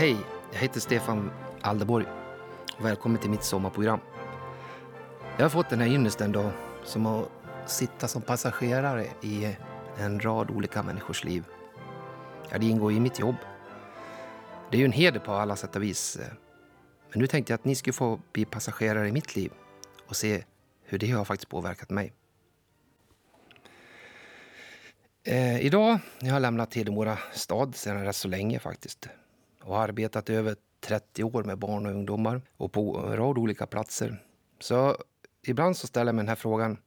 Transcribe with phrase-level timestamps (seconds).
[0.00, 0.16] Hej,
[0.52, 1.30] jag heter Stefan
[1.60, 2.06] Aldeborg
[2.78, 4.00] och välkommen till mitt sommarprogram.
[5.36, 6.50] Jag har fått den här ynnesten då
[6.84, 7.28] som att
[7.66, 9.56] sitta som passagerare i
[9.98, 11.44] en rad olika människors liv.
[12.50, 13.34] Ja, det ingår i mitt jobb.
[14.70, 16.18] Det är ju en heder på alla sätt och vis.
[17.10, 19.52] Men nu tänkte jag att ni skulle få bli passagerare i mitt liv
[20.06, 20.44] och se
[20.84, 22.12] hur det har faktiskt påverkat mig.
[25.24, 29.08] Eh, idag jag har lämnat Hedemora stad sedan rätt så länge faktiskt
[29.62, 33.66] och har arbetat över 30 år med barn och ungdomar och på en rad olika
[33.66, 34.22] platser.
[34.60, 34.96] Så
[35.42, 36.78] ibland så ställer jag mig den här frågan.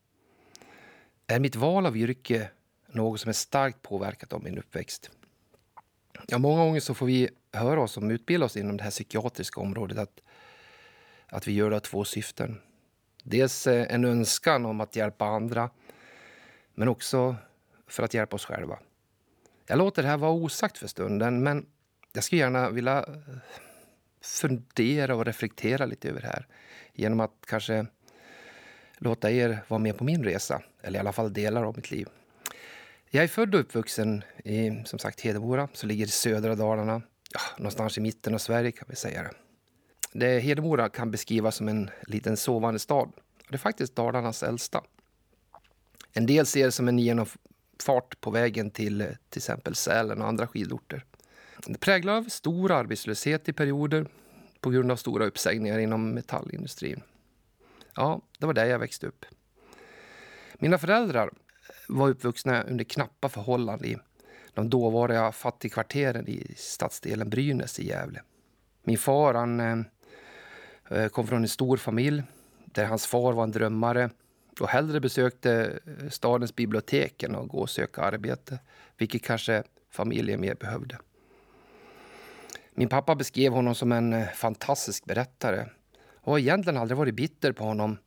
[1.27, 2.49] Är mitt val av yrke
[2.87, 5.11] något som är starkt påverkat av min uppväxt?
[6.27, 9.61] Ja, många gånger så får vi höra oss som utbildar oss inom det här psykiatriska
[9.61, 10.19] området att,
[11.27, 12.61] att vi gör det av två syften.
[13.23, 15.69] Dels eh, en önskan om att hjälpa andra,
[16.73, 17.35] men också
[17.87, 18.79] för att hjälpa oss själva.
[19.65, 21.65] Jag låter det här vara osagt för stunden, men
[22.13, 23.35] jag skulle gärna vilja eh,
[24.21, 26.47] fundera och reflektera lite över det här
[26.93, 27.85] genom att kanske
[28.97, 32.07] låta er vara med på min resa, eller i alla fall delar av mitt liv.
[33.09, 37.01] Jag är född och uppvuxen i som sagt Hedemora, som ligger i södra Dalarna.
[37.33, 39.31] Ja, någonstans i mitten av Sverige kan vi säga det.
[40.11, 43.11] det Hedemora kan beskrivas som en liten sovande stad.
[43.49, 44.83] Det är faktiskt Dalarnas äldsta.
[46.13, 50.47] En del ser det som en genomfart på vägen till till exempel Sälen och andra
[50.47, 51.05] skidorter.
[51.79, 54.07] Präglad av stor arbetslöshet i perioder
[54.61, 57.01] på grund av stora uppsägningar inom metallindustrin.
[57.95, 59.25] Ja, det var där jag växte upp.
[60.59, 61.29] Mina föräldrar
[61.87, 63.97] var uppvuxna under knappa förhållanden i
[64.53, 68.21] de dåvarande fattigkvarteren i stadsdelen Brynäs i Gävle.
[68.83, 69.59] Min far han,
[70.89, 72.23] eh, kom från en stor familj
[72.65, 74.09] där hans far var en drömmare
[74.59, 78.59] och hellre besökte eh, stadens bibliotek än att gå och söka arbete,
[78.97, 80.97] vilket kanske familjen mer behövde.
[82.75, 85.69] Min pappa beskrev honom som en eh, fantastisk berättare
[86.15, 87.97] och har egentligen aldrig varit bitter på honom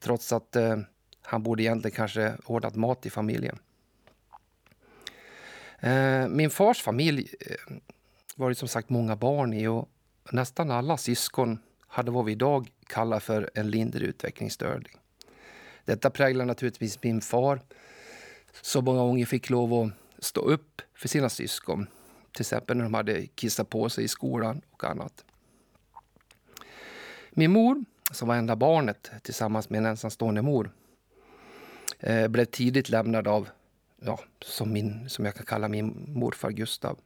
[0.00, 0.78] trots att eh,
[1.22, 3.58] han borde egentligen kanske ordnat mat i familjen.
[5.80, 7.76] Eh, min fars familj eh,
[8.36, 9.88] var det som sagt många barn i och
[10.32, 14.92] nästan alla syskon hade vad vi idag kallar för en lindrig utvecklingsstörning.
[15.84, 17.60] Detta präglar naturligtvis min far
[18.62, 21.86] som många gånger fick lov att stå upp för sina syskon
[22.32, 25.24] till exempel när de hade kissat på sig i skolan och annat.
[27.30, 30.70] Min mor, som var enda barnet tillsammans med en ensamstående mor,
[31.98, 33.48] eh, blev tidigt lämnad av,
[34.00, 36.98] ja, som, min, som jag kan kalla min morfar Gustav.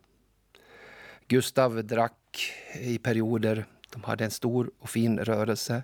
[1.28, 3.66] Gustav drack i perioder.
[3.90, 5.82] De hade en stor och fin rörelse.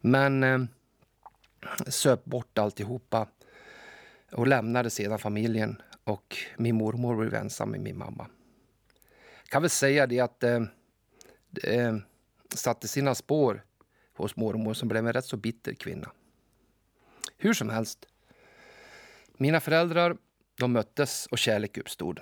[0.00, 0.58] Men eh,
[1.86, 3.26] söp bort alltihopa
[4.32, 5.82] och lämnade sedan familjen.
[6.04, 8.26] Och min mormor blev ensam med min mamma
[9.48, 10.62] kan väl säga det att eh,
[11.50, 11.96] det eh,
[12.54, 13.64] satte sina spår
[14.14, 16.10] hos mormor som blev en rätt så bitter kvinna.
[17.36, 18.06] Hur som helst.
[19.36, 20.16] Mina föräldrar
[20.58, 22.20] de möttes och kärlek uppstod.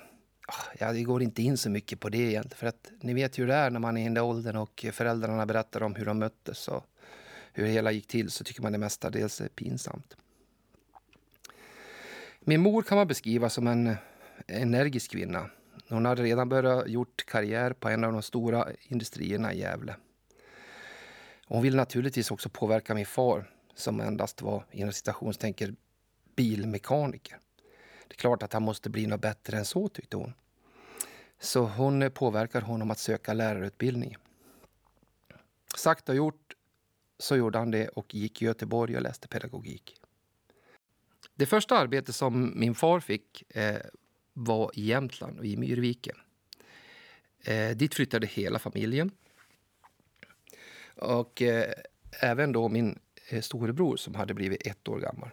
[0.48, 2.58] Ah, Jag går inte in så mycket på det egentligen.
[2.58, 4.86] För att ni vet hur det är när man är i den där åldern och
[4.92, 6.84] föräldrarna berättar om hur de möttes och
[7.52, 10.16] hur det hela gick till så tycker man det mestadels är pinsamt.
[12.40, 13.96] Min mor kan man beskriva som en eh,
[14.46, 15.50] energisk kvinna
[15.88, 19.96] hon hade redan börjat gjort karriär på en av de stora industrierna i Gävle.
[21.46, 25.74] Hon ville naturligtvis också påverka min far som endast var inom citationstänker
[26.36, 27.38] bilmekaniker.
[28.08, 30.34] Det är klart att han måste bli något bättre än så tyckte hon.
[31.38, 34.16] Så hon påverkade honom att söka lärarutbildning.
[35.76, 36.54] Sagt och gjort
[37.18, 40.00] så gjorde han det och gick i Göteborg och läste pedagogik.
[41.34, 43.80] Det första arbetet som min far fick eh,
[44.38, 46.16] var i Jämtland och i Myrviken.
[47.44, 49.10] Eh, dit flyttade hela familjen.
[50.96, 51.72] Och eh,
[52.20, 52.98] även då min
[53.28, 55.30] eh, storebror som hade blivit ett år gammal.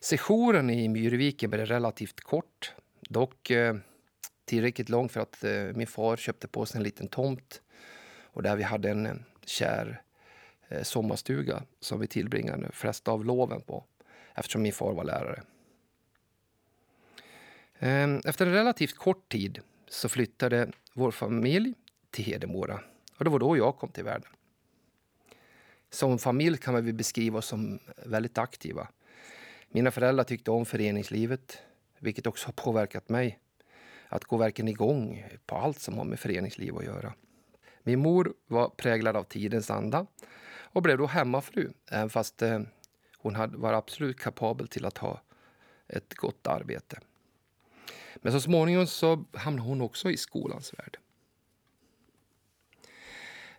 [0.00, 2.72] Sessionen i Myrviken blev relativt kort.
[3.00, 3.76] Dock eh,
[4.44, 7.62] tillräckligt lång för att eh, min far köpte på sig en liten tomt.
[8.22, 10.02] Och där vi hade en kär
[10.68, 13.84] eh, sommarstuga som vi tillbringade de flesta av loven på.
[14.34, 15.42] Eftersom min far var lärare.
[17.84, 21.74] Ehm, efter en relativt kort tid så flyttade vår familj
[22.10, 22.80] till Hedemora.
[23.18, 24.30] Och det var då jag kom till världen.
[25.90, 28.88] Som familj kan vi beskriva oss som väldigt aktiva.
[29.68, 31.58] Mina föräldrar tyckte om föreningslivet,
[31.98, 33.38] vilket också har påverkat mig.
[34.08, 37.14] Att gå verkligen igång på allt som har med föreningsliv att göra.
[37.82, 40.06] Min mor var präglad av tidens anda
[40.50, 42.60] och blev då hemmafru, även fast eh,
[43.16, 45.20] hon var absolut kapabel till att ha
[45.88, 46.98] ett gott arbete.
[48.22, 50.98] Men så småningom så hamnade hon också i skolans värld.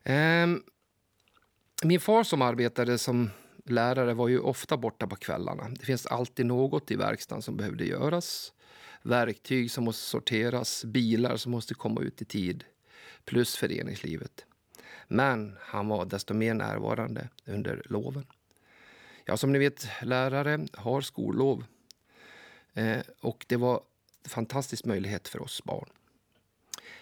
[0.04, 0.64] Ehm,
[1.84, 3.30] min far som arbetade som
[3.66, 5.70] lärare var ju ofta borta på kvällarna.
[5.70, 8.54] Det finns alltid något i verkstaden som behövde göras.
[9.02, 12.64] Verktyg som måste sorteras, bilar som måste komma ut i tid,
[13.26, 14.46] plus föreningslivet.
[15.08, 18.26] Men han var desto mer närvarande under loven.
[19.26, 21.66] Ja, som ni vet, lärare har skollov.
[22.74, 23.82] Eh, och det var
[24.28, 25.90] fantastisk möjlighet för oss barn.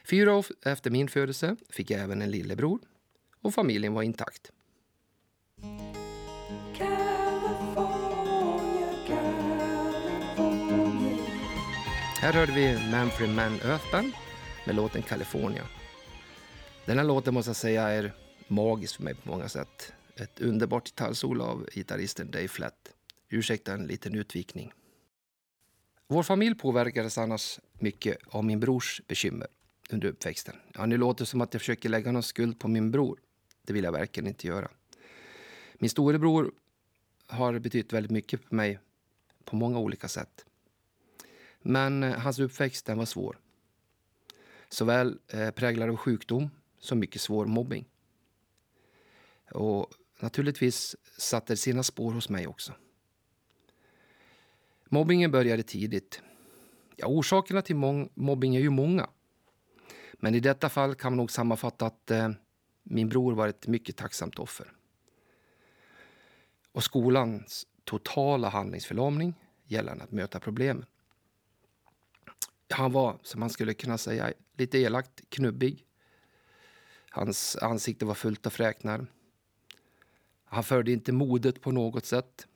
[0.03, 2.79] Fyra år efter min födelse fick jag även en lillebror
[3.41, 4.51] och familjen var intakt.
[12.21, 14.13] Här hörde vi Manfred Mann Earthband
[14.65, 15.63] med låten California.
[16.85, 18.13] Den här låten måste jag säga är
[18.47, 19.93] magisk för mig på många sätt.
[20.15, 22.93] Ett underbart gitarrsolo av gitarristen Dave Flatt.
[23.29, 24.73] Ursäkta en liten utvikning.
[26.11, 29.47] Vår familj påverkades annars mycket av min brors bekymmer
[29.89, 30.55] under uppväxten.
[30.73, 33.19] Ja, nu låter det som att jag försöker lägga någon skuld på min bror.
[33.61, 34.71] Det vill jag verkligen inte göra.
[35.73, 36.51] Min storebror
[37.27, 38.79] har betytt väldigt mycket för mig
[39.45, 40.45] på många olika sätt.
[41.61, 43.39] Men eh, hans uppväxt den var svår.
[44.69, 46.49] Såväl eh, präglad av sjukdom
[46.79, 47.85] som mycket svår mobbing.
[49.51, 52.73] Och naturligtvis satte det sina spår hos mig också.
[54.93, 56.21] Mobbingen började tidigt.
[56.95, 57.75] Ja, orsakerna till
[58.13, 59.09] mobbing är ju många.
[60.13, 62.29] Men i detta fall kan man nog sammanfatta att eh,
[62.83, 64.73] min bror var ett mycket tacksamt offer.
[66.71, 69.33] Och skolans totala handlingsförlamning
[69.65, 70.85] gällande att möta problemen.
[72.69, 75.85] Han var, som man skulle kunna säga, lite elakt knubbig.
[77.09, 79.07] Hans ansikte var fullt av fräknar.
[80.45, 82.47] Han förde inte modet på något sätt.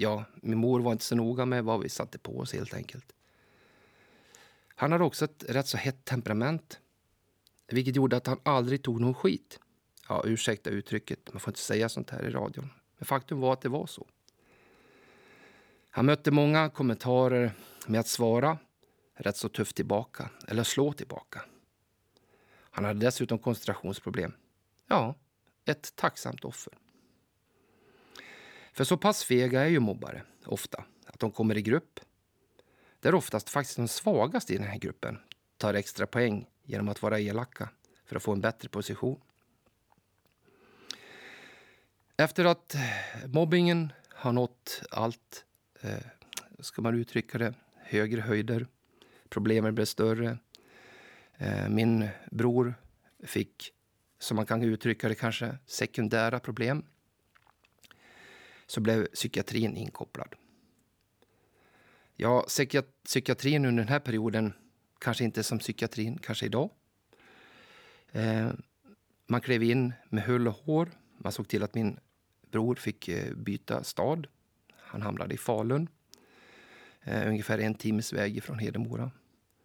[0.00, 3.12] Ja, min mor var inte så noga med vad vi satte på oss helt enkelt.
[4.74, 6.80] Han hade också ett rätt så hett temperament.
[7.66, 9.60] Vilket gjorde att han aldrig tog någon skit.
[10.08, 12.70] Ja, ursäkta uttrycket, man får inte säga sånt här i radion.
[12.98, 14.06] Men faktum var att det var så.
[15.90, 17.52] Han mötte många kommentarer
[17.86, 18.58] med att svara
[19.14, 21.42] rätt så tufft tillbaka, eller slå tillbaka.
[22.70, 24.32] Han hade dessutom koncentrationsproblem.
[24.86, 25.14] Ja,
[25.64, 26.72] ett tacksamt offer.
[28.78, 32.00] För så pass fega är ju mobbare ofta att de kommer i grupp
[33.00, 35.18] där oftast faktiskt de svagaste i den här gruppen
[35.56, 37.68] tar extra poäng genom att vara elaka
[38.04, 39.20] för att få en bättre position.
[42.16, 42.80] Efter att eh,
[43.26, 45.44] mobbingen har nått allt,
[45.80, 46.06] eh,
[46.60, 48.66] ska man uttrycka det, högre höjder.
[49.28, 50.38] Problemen blev större.
[51.36, 52.74] Eh, min bror
[53.24, 53.72] fick,
[54.18, 56.84] som man kan uttrycka det, kanske sekundära problem.
[58.68, 60.34] Så blev psykiatrin inkopplad.
[62.16, 62.46] Ja,
[63.04, 64.52] psykiatrin under den här perioden
[64.98, 66.70] kanske inte som psykiatrin kanske idag.
[68.12, 68.50] Eh,
[69.26, 70.88] man klev in med hull och hår.
[71.18, 71.98] Man såg till att min
[72.50, 74.26] bror fick eh, byta stad.
[74.72, 75.88] Han hamnade i Falun,
[77.02, 79.10] eh, ungefär en timmes väg från Hedemora.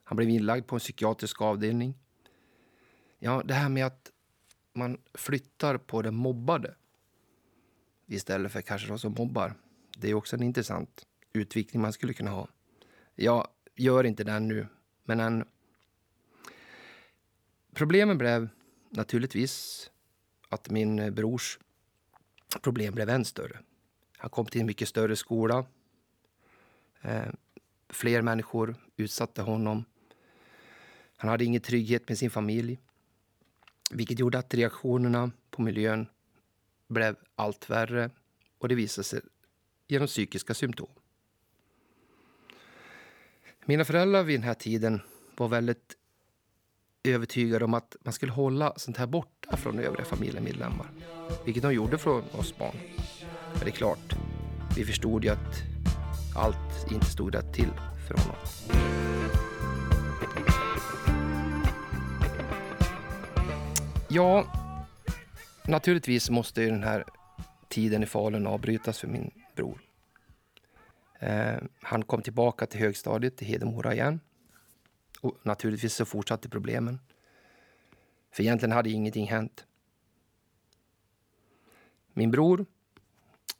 [0.03, 1.93] Han blev inlagd på en psykiatrisk avdelning.
[3.19, 4.12] Ja, det här med att
[4.74, 6.75] man flyttar på den mobbade
[8.13, 9.53] istället för kanske de som mobbar.
[9.98, 12.48] Det är också en intressant utvikning man skulle kunna ha.
[13.15, 14.67] Jag gör inte den nu,
[15.03, 15.46] men en...
[17.74, 18.50] Problemen blev
[18.89, 19.89] naturligtvis
[20.50, 21.60] att min brors
[22.62, 23.60] problem blev än större.
[24.17, 25.65] Han kom till en mycket större skola.
[27.01, 27.34] Eh,
[27.89, 29.86] fler människor utsatte honom.
[31.17, 32.79] Han hade ingen trygghet med sin familj.
[33.91, 36.08] Vilket gjorde att reaktionerna på miljön
[36.93, 38.09] blev allt värre
[38.59, 39.21] och det visade sig
[39.88, 40.89] genom psykiska symptom.
[43.65, 45.01] Mina föräldrar vid den här tiden
[45.38, 45.97] var väldigt
[47.03, 50.91] övertygade om att man skulle hålla sånt här borta från övriga familjemedlemmar.
[51.45, 52.75] Vilket de gjorde från oss barn.
[53.53, 54.13] Men det är klart,
[54.77, 55.62] vi förstod ju att
[56.35, 57.71] allt inte stod rätt till
[58.07, 58.35] för honom.
[64.09, 64.62] Ja,
[65.67, 67.03] naturligtvis måste ju den här
[67.70, 69.82] tiden i Falun avbrytas för min bror.
[71.20, 74.20] Eh, han kom tillbaka till högstadiet i Hedemora igen.
[75.22, 77.00] Och naturligtvis så fortsatte problemen.
[78.32, 79.65] För egentligen hade ingenting hänt.
[82.13, 82.65] Min bror,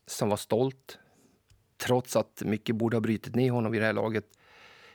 [0.06, 1.00] som var stolt,
[1.78, 4.26] trots att mycket borde ha brutit ner honom vid det här laget,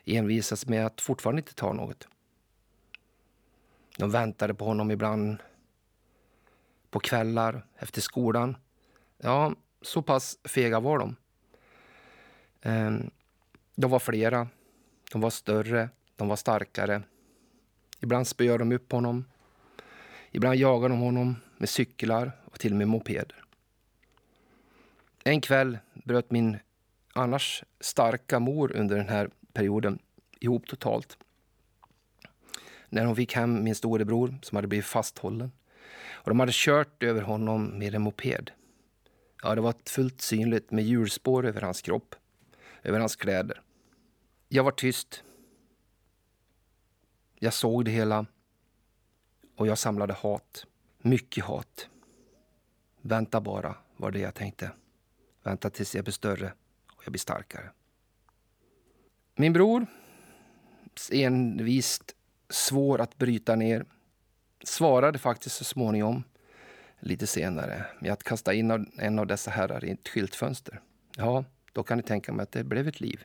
[0.04, 2.08] envisas med att fortfarande inte ta något.
[3.96, 5.38] De väntade på honom ibland
[6.98, 8.56] på kvällar efter skolan.
[9.18, 11.16] Ja, så pass fega var de.
[12.62, 13.10] Ehm,
[13.74, 14.48] de var flera,
[15.12, 17.02] de var större, de var starkare.
[18.00, 19.24] Ibland spöade de upp honom.
[20.30, 23.44] Ibland jagade de honom med cyklar och till och med mopeder.
[25.24, 26.58] En kväll bröt min
[27.12, 29.98] annars starka mor under den här perioden
[30.40, 31.18] ihop totalt.
[32.88, 35.52] När hon fick hem min storebror som hade blivit fasthållen.
[36.28, 38.50] Och de hade kört över honom med en moped.
[39.42, 42.14] Ja, det var fullt synligt med hjulspår över hans kropp,
[42.82, 43.62] över hans kläder.
[44.48, 45.24] Jag var tyst.
[47.38, 48.26] Jag såg det hela
[49.56, 50.66] och jag samlade hat.
[50.98, 51.88] Mycket hat.
[53.00, 54.70] Vänta bara, var det jag tänkte.
[55.42, 56.52] Vänta tills jag blir större
[56.92, 57.70] och jag blir starkare.
[59.34, 59.86] Min bror,
[61.12, 62.14] envist
[62.48, 63.84] svår att bryta ner,
[64.62, 66.24] svarade faktiskt så småningom
[67.00, 70.80] lite senare med att kasta in en av dessa herrar i ett skyltfönster.
[71.16, 73.24] Ja, då kan ni tänka mig att det blev ett liv.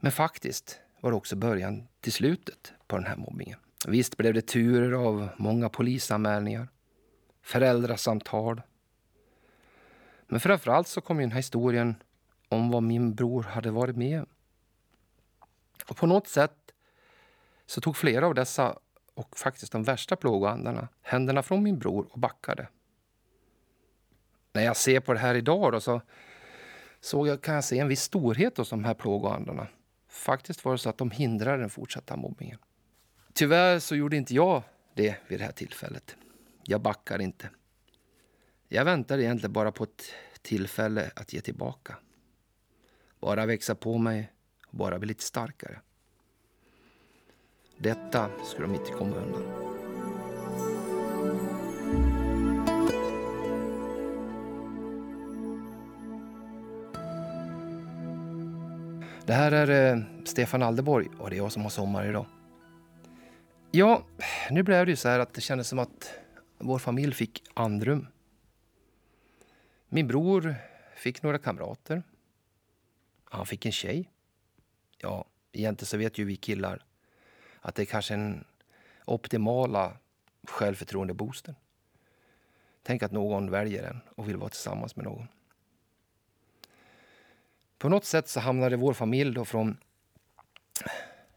[0.00, 3.58] Men faktiskt var det också början till slutet på den här mobbningen.
[3.86, 6.68] Visst blev det turer av många polisanmälningar,
[7.42, 8.62] föräldrasamtal.
[10.26, 11.94] Men framförallt så kom ju den här historien
[12.48, 14.26] om vad min bror hade varit med
[15.88, 16.72] Och på något sätt
[17.66, 18.78] så tog flera av dessa
[19.16, 22.68] och faktiskt de värsta plågoandarna händerna från min bror och backade.
[24.52, 26.00] När jag ser på det här idag då, så
[27.00, 29.66] såg jag, kan jag se en viss storhet hos de här plågoandarna.
[30.08, 32.58] Faktiskt var det så att de hindrade den fortsatta mobbningen.
[33.32, 34.62] Tyvärr så gjorde inte jag
[34.94, 36.16] det vid det här tillfället.
[36.64, 37.50] Jag backar inte.
[38.68, 40.02] Jag väntade egentligen bara på ett
[40.42, 41.96] tillfälle att ge tillbaka.
[43.20, 44.32] Bara växa på mig
[44.66, 45.80] och bara bli lite starkare.
[47.78, 49.42] Detta skulle de inte komma undan.
[59.26, 62.26] Det här är eh, Stefan Aldeborg och det är jag som har sommar idag.
[63.70, 64.06] Ja,
[64.50, 66.14] nu blev det ju så här att det kändes som att
[66.58, 68.06] vår familj fick andrum.
[69.88, 70.54] Min bror
[70.96, 72.02] fick några kamrater.
[73.24, 74.10] Han fick en tjej.
[74.98, 76.82] Ja, egentligen så vet ju vi killar
[77.66, 78.44] att det är kanske den
[79.04, 79.96] optimala
[80.42, 81.54] självförtroende-boosten.
[82.82, 85.28] Tänk att någon väljer en och vill vara tillsammans med någon.
[87.78, 89.78] På något sätt så hamnade vår familj då från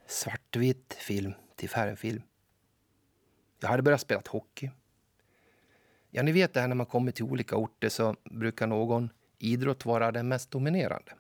[0.08, 2.22] svartvit film till färgfilm.
[3.60, 4.72] Jag hade börjat spela hockey.
[6.10, 9.86] Ja, ni vet det här när man kommer till olika orter så brukar någon idrott
[9.86, 11.12] vara den mest dominerande.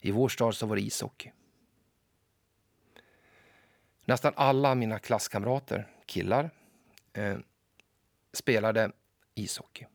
[0.00, 1.32] I vår stad så var det ishockey.
[4.04, 6.50] Nästan alla mina klasskamrater, killar,
[7.12, 7.36] eh,
[8.32, 8.92] spelade
[9.34, 9.86] ishockey.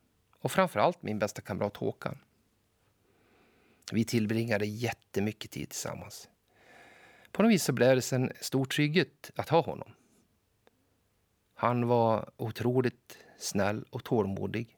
[0.41, 2.17] Och framförallt min bästa kamrat Håkan.
[3.91, 6.29] Vi tillbringade jättemycket tid tillsammans.
[7.31, 9.91] På något vis så blev det en stor trygghet att ha honom.
[11.53, 14.77] Han var otroligt snäll och tålmodig.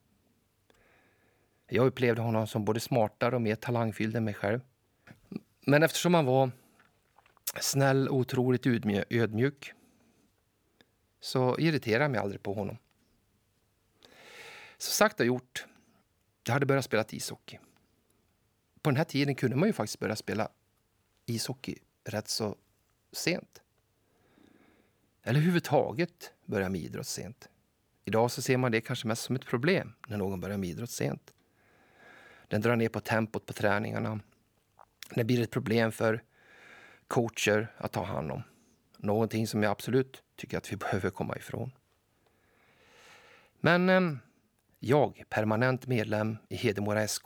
[1.67, 4.59] Jag upplevde honom som både smartare och mer talangfylld än mig själv.
[5.65, 6.51] Men eftersom han var
[7.59, 8.67] snäll otroligt
[9.09, 9.73] ödmjuk
[11.19, 12.77] så irriterade jag mig aldrig på honom.
[14.77, 15.65] Så sagt och gjort.
[16.43, 17.59] Jag hade börjat spela ishockey.
[18.81, 20.49] På den här tiden kunde man ju faktiskt börja spela
[21.25, 22.55] ishockey rätt så
[23.11, 23.61] sent.
[25.23, 27.49] Eller överhuvudtaget börja med idrott sent.
[28.05, 30.89] Idag så ser man det kanske mest som ett problem när någon börjar med idrott
[30.89, 31.33] sent.
[32.47, 34.19] Den drar ner på tempot på träningarna.
[35.15, 36.23] Det blir ett problem för
[37.11, 38.43] coacher att ta hand om.
[38.97, 41.71] Någonting som jag absolut tycker att vi behöver komma ifrån.
[43.59, 44.01] Men eh,
[44.79, 47.25] jag, permanent medlem i Hedemora SK.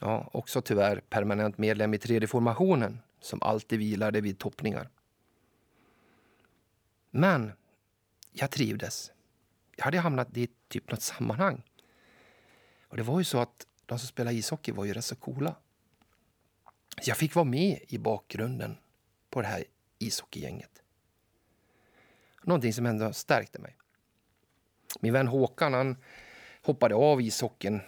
[0.00, 4.90] Ja, också tyvärr permanent medlem i tredje formationen som alltid vilade vid toppningar.
[7.10, 7.52] Men
[8.32, 9.12] jag trivdes.
[9.76, 11.62] Jag hade hamnat i typ något sammanhang.
[12.88, 15.54] Och det var ju så att de som spelade ishockey var ju rätt så coola.
[17.02, 18.76] Jag fick vara med i bakgrunden
[19.30, 19.64] på det här
[19.98, 20.82] ishockeygänget.
[22.42, 23.76] Någonting som ändå stärkte mig.
[25.00, 25.96] Min vän Håkan han
[26.62, 27.80] hoppade av ishockeyn.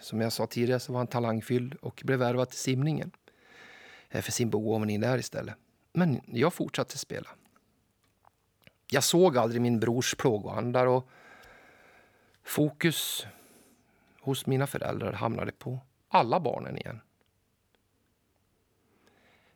[0.00, 3.10] Som jag sa tidigare så var han talangfylld och blev värvad till simningen.
[4.08, 5.54] Eh, för sin begåvning där istället.
[5.92, 7.28] Men jag fortsatte spela.
[8.90, 11.08] Jag såg aldrig min brors plågoandar och
[12.42, 13.26] fokus
[14.20, 15.78] hos mina föräldrar hamnade på
[16.08, 17.00] alla barnen igen.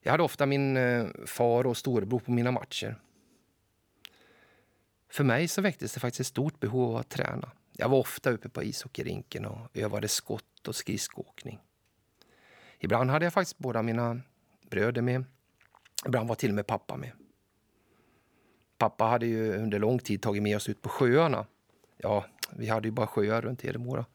[0.07, 2.97] Jag hade ofta min eh, far och storebror på mina matcher.
[5.09, 7.51] För mig så väcktes det faktiskt ett stort behov av att träna.
[7.73, 11.61] Jag var ofta uppe på ishockeyrinken och övade skott och skridskoåkning.
[12.79, 14.21] Ibland hade jag faktiskt båda mina
[14.71, 15.25] bröder med.
[16.07, 17.13] Ibland var till och med pappa med.
[18.79, 21.47] Pappa hade ju under lång tid tagit med oss ut på sjöarna.
[21.97, 24.07] Ja, vi hade ju bara sjöar runt Hedemora.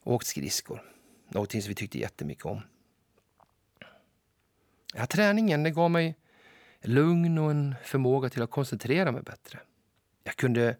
[0.00, 0.92] Och åkt skridskor.
[1.28, 2.62] Någonting som vi tyckte jättemycket om.
[4.94, 6.16] Ja, träningen det gav mig
[6.80, 9.60] lugn och en förmåga till att koncentrera mig bättre.
[10.24, 10.76] Jag kunde,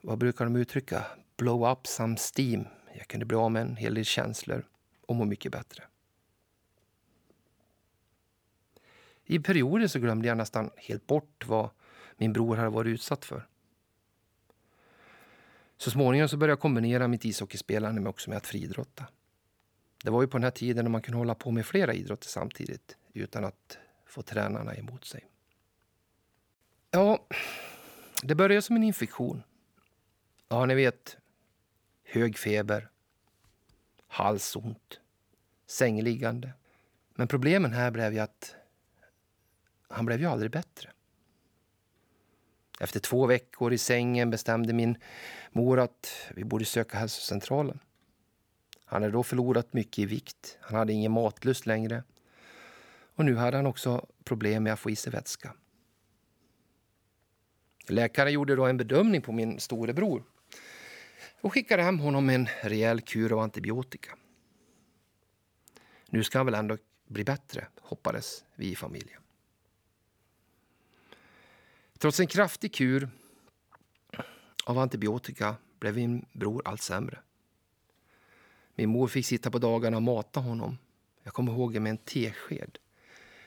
[0.00, 2.64] vad brukar de uttrycka, blow up some steam.
[2.98, 4.66] Jag kunde bli av med en hel del känslor
[5.06, 5.84] och må mycket bättre.
[9.24, 11.70] I perioder så glömde jag nästan helt bort vad
[12.16, 13.46] min bror hade varit utsatt för.
[15.76, 19.06] Så småningom så började jag kombinera mitt ishockeyspelande med också med att friidrotta.
[20.04, 22.28] Det var ju på den här tiden när man kunde hålla på med flera idrotter
[22.28, 25.26] samtidigt utan att få tränarna emot sig.
[26.90, 27.26] Ja,
[28.22, 29.42] det började som en infektion.
[30.48, 31.16] Ja, ni vet.
[32.04, 32.90] Hög feber,
[34.06, 35.00] halsont,
[35.66, 36.52] sängliggande.
[37.14, 38.54] Men problemen här blev ju att
[39.88, 40.90] han blev ju aldrig bättre.
[42.80, 44.98] Efter två veckor i sängen bestämde min
[45.52, 47.78] mor att vi borde söka hälsocentralen.
[48.90, 50.58] Han hade då förlorat mycket i vikt.
[50.60, 52.02] Han hade ingen matlust längre.
[53.14, 55.54] Och nu hade han också problem med att få i sig vätska.
[57.88, 60.24] Läkaren gjorde då en bedömning på min storebror
[61.40, 64.16] och skickade hem honom med en rejäl kur av antibiotika.
[66.06, 69.22] Nu ska han väl ändå bli bättre, hoppades vi i familjen.
[71.98, 73.08] Trots en kraftig kur
[74.64, 77.18] av antibiotika blev min bror allt sämre.
[78.74, 80.78] Min mor fick sitta på dagarna och mata honom.
[81.22, 82.78] Jag kommer ihåg det med en tesked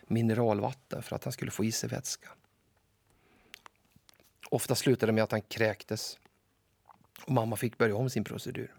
[0.07, 2.29] mineralvatten för att han skulle få i sig vätska.
[4.49, 6.19] Ofta slutade det med att han kräktes
[7.25, 8.75] och mamma fick börja om sin procedur.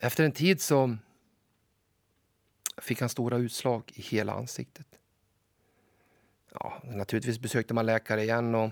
[0.00, 0.96] Efter en tid så
[2.76, 4.86] fick han stora utslag i hela ansiktet.
[6.52, 8.70] Ja, naturligtvis besökte man läkare igen och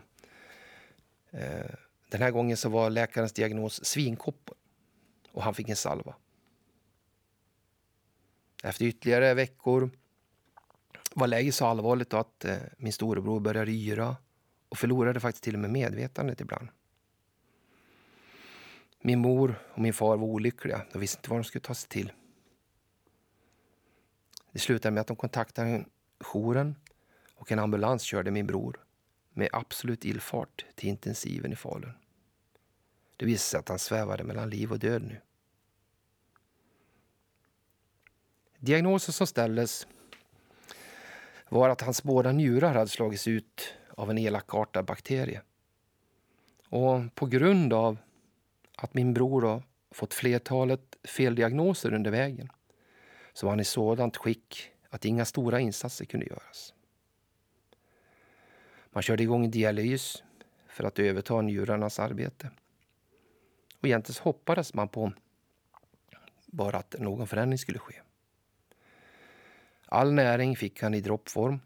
[1.30, 1.70] eh,
[2.08, 4.56] den här gången så var läkarens diagnos svinkoppor
[5.32, 6.14] och han fick en salva.
[8.62, 9.90] Efter ytterligare veckor
[11.14, 14.16] var läget så allvarligt att eh, min storebror började yra
[14.68, 16.68] och förlorade faktiskt till och med medvetandet ibland.
[19.00, 20.82] Min mor och min far var olyckliga.
[20.92, 22.12] De visste inte vad de skulle ta sig till.
[24.52, 25.84] Det slutade med att de kontaktade
[26.20, 26.76] jouren
[27.34, 28.84] och en ambulans körde min bror
[29.32, 31.92] med absolut illfart till intensiven i Falun.
[33.20, 35.20] Det visade sig att han svävade mellan liv och död nu.
[38.58, 39.86] Diagnosen som ställdes
[41.48, 45.42] var att hans båda njurar hade slagits ut av en elakartad bakterie.
[46.68, 47.96] Och på grund av
[48.76, 52.48] att min bror då fått flertalet feldiagnoser under vägen
[53.32, 56.74] så var han i sådant skick att inga stora insatser kunde göras.
[58.90, 60.22] Man körde igång dialys
[60.68, 62.50] för att överta njurarnas arbete.
[63.80, 65.12] Och egentligen hoppades man på
[66.46, 68.00] bara att någon förändring skulle ske.
[69.86, 71.60] All näring fick han i droppform.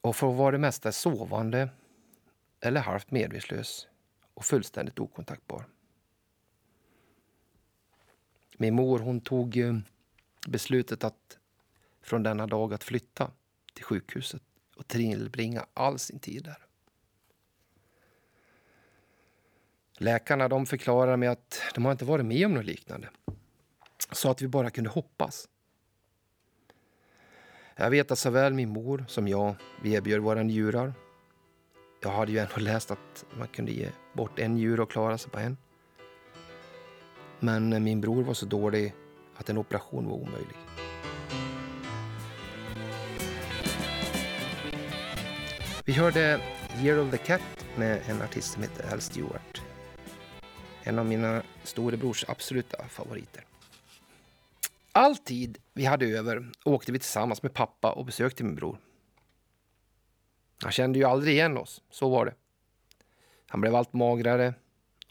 [0.00, 1.68] Och för att vara det mesta sovande
[2.60, 3.88] eller halvt medvetslös
[4.34, 5.64] och fullständigt okontaktbar.
[8.56, 9.78] Min mor hon tog eh,
[10.48, 11.38] beslutet att
[12.02, 13.30] från denna dag att flytta
[13.74, 14.42] till sjukhuset
[14.76, 16.63] och tillbringa all sin tid där.
[19.98, 23.08] Läkarna de förklarade mig att de har inte varit med om något liknande.
[24.12, 25.48] Så att vi bara kunde hoppas.
[27.76, 30.92] Jag vet att såväl min mor som jag, vi erbjöd våra njurar.
[32.02, 35.30] Jag hade ju ändå läst att man kunde ge bort en njure och klara sig
[35.30, 35.56] på en.
[37.40, 38.94] Men min bror var så dålig
[39.36, 40.56] att en operation var omöjlig.
[45.84, 46.40] Vi hörde
[46.82, 49.63] Year of the Cat med en artist som heter Al Stewart.
[50.86, 53.44] En av mina storebrors absoluta favoriter.
[54.92, 58.78] All tid vi hade över åkte vi tillsammans med pappa och besökte min bror.
[60.62, 62.34] Han kände ju aldrig igen oss, så var det.
[63.46, 64.54] Han blev allt magrare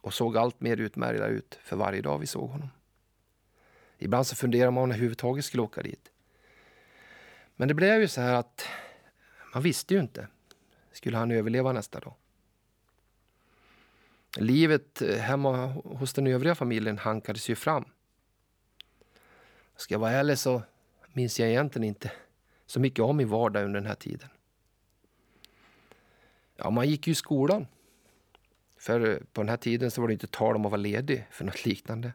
[0.02, 2.70] och såg allt mer utmärglad ut för varje dag vi såg honom.
[3.98, 6.12] Ibland så funderade man om han överhuvudtaget skulle åka dit.
[7.56, 8.68] Men det blev ju så här att
[9.54, 10.28] man visste ju inte.
[10.92, 12.14] Skulle han överleva nästa dag?
[14.38, 17.86] Livet hemma hos den övriga familjen hankades ju fram.
[19.76, 20.62] Ska jag vara ärlig så
[21.14, 22.12] minns jag egentligen inte
[22.66, 24.30] så mycket om min vardag under den här tiden.
[26.56, 27.68] Ja, man gick ju i skolan.
[28.78, 31.46] För på den här tiden så var det inte tal om att vara ledig för
[31.46, 32.14] något liknande.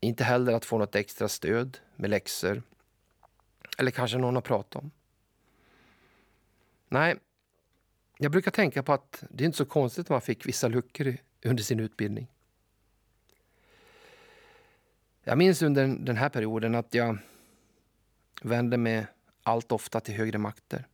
[0.00, 2.62] Inte heller att få något extra stöd med läxor
[3.78, 4.90] Eller kanske någon att prata om.
[6.88, 7.16] Nej,
[8.18, 11.16] jag brukar tänka på att det är inte så konstigt att man fick vissa luckor
[11.44, 12.26] under sin utbildning.
[15.24, 17.18] Jag minns under den här perioden att jag
[18.42, 19.06] vände mig
[19.42, 20.86] allt ofta till högre makter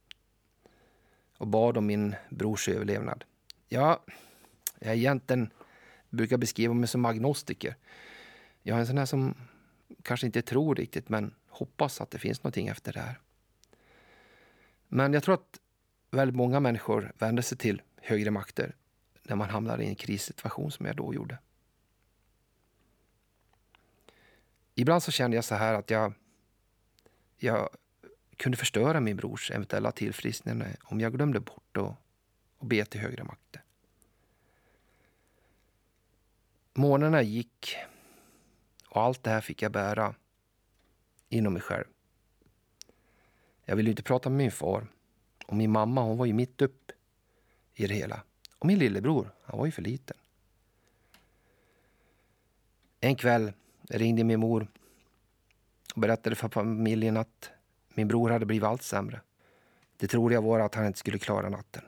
[1.36, 3.24] och bad om min brors överlevnad.
[3.68, 3.98] Jag,
[4.78, 5.50] jag egentligen
[6.10, 7.76] brukar beskriva mig som agnostiker.
[8.62, 9.34] Jag är en sån här som
[10.02, 13.18] kanske inte tror riktigt, men hoppas att det finns någonting efter det här.
[14.88, 15.60] Men jag tror att
[16.14, 18.74] väldigt många människor vänder sig till högre makter
[19.22, 21.38] när man hamnar i en krissituation som jag då gjorde.
[24.74, 26.12] Ibland så kände jag så här att jag,
[27.36, 27.68] jag
[28.36, 31.96] kunde förstöra min brors eventuella tillfrisknande om jag glömde bort att,
[32.58, 33.62] och be till högre makter.
[36.72, 37.76] Månaderna gick
[38.88, 40.14] och allt det här fick jag bära
[41.28, 41.84] inom mig själv.
[43.64, 44.86] Jag ville inte prata med min far.
[45.46, 46.92] Och min mamma hon var ju mitt upp
[47.74, 48.22] i det hela.
[48.58, 50.16] Och min lillebror, han var ju för liten.
[53.00, 53.52] En kväll
[53.88, 54.68] ringde min mor
[55.94, 57.50] och berättade för familjen att
[57.88, 59.20] min bror hade blivit allt sämre.
[59.96, 61.82] Det troliga var att han inte skulle klara natten.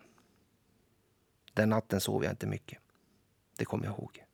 [1.54, 2.78] Den natten sov jag inte mycket.
[3.56, 4.24] Det kommer jag ihåg.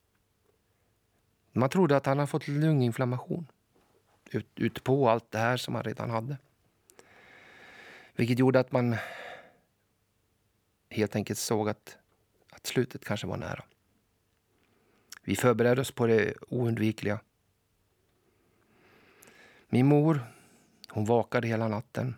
[1.53, 3.47] Man trodde att han hade fått lunginflammation
[4.31, 6.37] ut, ut på allt det här som han redan hade.
[8.23, 8.97] Vilket gjorde att man
[10.91, 11.99] helt enkelt såg att,
[12.51, 13.65] att slutet kanske var nära.
[15.23, 17.21] Vi förberedde oss på det oundvikliga.
[19.69, 20.21] Min mor
[20.89, 22.15] hon vakade hela natten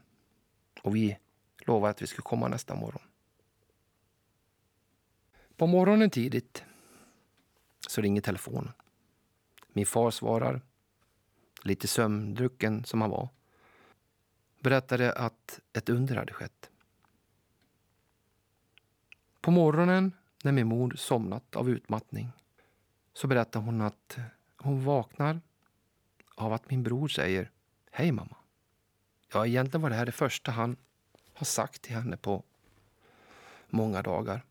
[0.82, 1.18] och vi
[1.58, 3.02] lovade att vi skulle komma nästa morgon.
[5.56, 6.64] På morgonen tidigt
[7.88, 8.72] så ringer telefonen.
[9.68, 10.60] Min far svarar,
[11.62, 13.28] lite sömndrucken som han var,
[14.64, 16.70] berättade att ett under hade skett.
[19.40, 20.12] På morgonen
[20.44, 22.32] när min mor somnat av utmattning
[23.12, 24.18] så berättar hon att
[24.56, 25.40] hon vaknar
[26.34, 27.50] av att min bror säger
[27.90, 28.36] Hej mamma.
[29.32, 30.76] Ja, egentligen var det här det första han
[31.34, 32.42] har sagt till henne på
[33.68, 34.44] många dagar.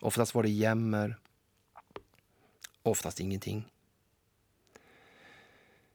[0.00, 1.16] Oftast var det jämmer,
[2.82, 3.68] oftast ingenting.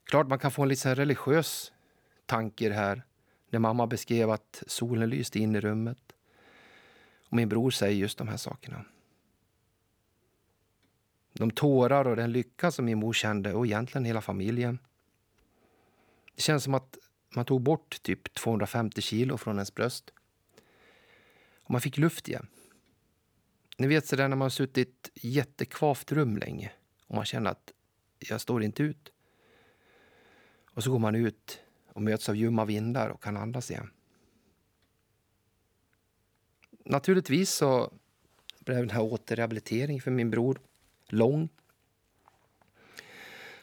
[0.04, 1.71] Klart man kan få en lite religiös
[2.25, 3.03] tanke här
[3.49, 6.13] när mamma beskrev att solen lyste in i rummet.
[7.29, 8.86] Och min bror säger just de här sakerna.
[11.33, 14.79] De tårar och den lycka som min mor kände och egentligen hela familjen.
[16.36, 16.97] Det känns som att
[17.36, 20.13] man tog bort typ 250 kilo från ens bröst.
[21.63, 22.47] Och man fick luft igen.
[23.77, 26.71] Ni vet sådär när man har suttit i ett jättekvavt rum länge
[27.07, 27.71] och man känner att
[28.19, 29.12] jag står inte ut.
[30.73, 31.59] Och så går man ut
[31.93, 33.89] och möts av ljumma vindar och kan andas igen.
[36.86, 37.93] Naturligtvis så
[38.60, 40.60] blev den här återrehabiliteringen för min bror
[41.08, 41.49] lång.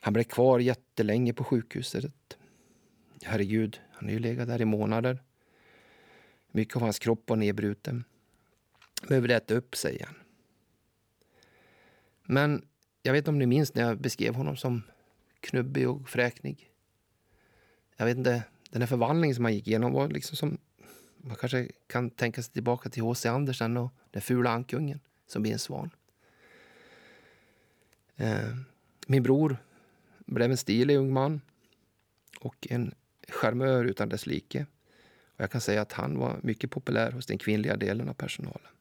[0.01, 2.39] Han blev kvar jättelänge på sjukhuset.
[3.23, 5.23] Herregud, han har ju legat där i månader.
[6.51, 8.05] Mycket av hans kropp var nedbruten.
[9.09, 10.15] Behövde äta upp, sig igen.
[12.23, 12.67] Men
[13.03, 14.83] jag vet inte om ni minns när jag beskrev honom som
[15.41, 16.70] knubbig och fräknig.
[18.01, 20.59] Jag vet inte, den här förvandlingen som han gick igenom var liksom som...
[21.17, 23.29] Man kanske kan tänka sig tillbaka till H.C.
[23.29, 25.91] Andersen och den fula ankungen som blir en svan.
[28.17, 28.57] Eh,
[29.07, 29.57] min bror
[30.19, 31.41] blev en stilig ung man
[32.41, 32.95] och en
[33.29, 34.67] charmör utan dess like.
[35.25, 38.73] Och jag kan säga att han var mycket populär hos den kvinnliga delen av personalen.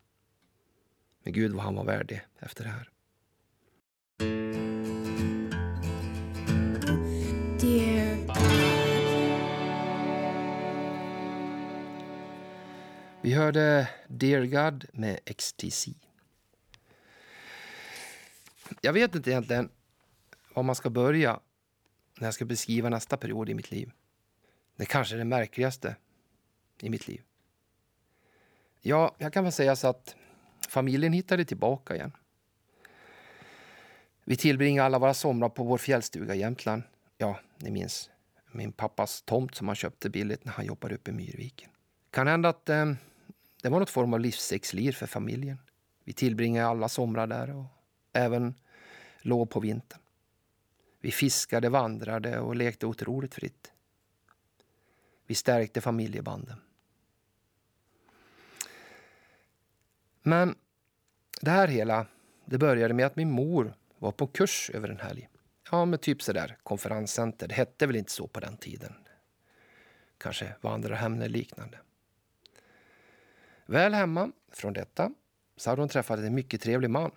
[1.24, 2.90] Men gud vad han var värdig efter det här.
[13.30, 15.94] Vi hörde Dear God med XTC.
[18.82, 19.70] Jag vet inte egentligen
[20.54, 21.39] var man ska börja
[22.20, 23.92] när jag ska beskriva nästa period i mitt liv.
[24.76, 25.96] Det kanske är det märkligaste
[26.82, 27.22] i mitt liv.
[28.82, 30.15] Ja, jag kan väl säga så att
[30.70, 32.12] familjen hittade tillbaka igen.
[34.24, 36.84] Vi tillbringade alla våra somrar på vår fjällstuga i Jämtland.
[37.18, 38.10] Ja, ni minns
[38.52, 41.70] min pappas tomt som han köpte billigt när han jobbade uppe i Myrviken.
[42.12, 42.94] Kan hända att eh,
[43.62, 45.58] det var något form av livsexlir för familjen.
[46.04, 47.65] Vi tillbringade alla somrar där och
[48.13, 48.56] även
[49.22, 50.00] lov på vintern.
[51.00, 53.72] Vi fiskade, vandrade och lekte otroligt fritt.
[55.28, 56.62] Vi stärkte familjebanden.
[60.22, 60.56] Men
[61.41, 62.08] det här hela,
[62.45, 65.30] det började med att min mor var på kurs över en helg.
[65.72, 67.48] Ja, med typ sådär konferenscenter.
[67.48, 68.93] Det hette väl inte så på den tiden.
[70.17, 71.78] kanske vandrarhem eller liknande.
[73.70, 75.12] Väl hemma från detta
[75.56, 77.12] så hade hon träffat en mycket trevlig man.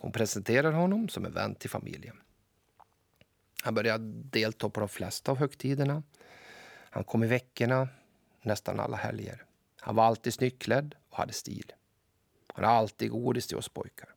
[0.00, 2.20] Hon presenterade honom som en vän till familjen.
[3.62, 6.02] Han började delta på de flesta av högtiderna.
[6.90, 7.88] Han kom i veckorna,
[8.42, 9.44] nästan alla helger.
[9.80, 11.72] Han var alltid snyggt klädd och hade stil.
[12.54, 14.14] Han hade alltid godis till oss pojkar.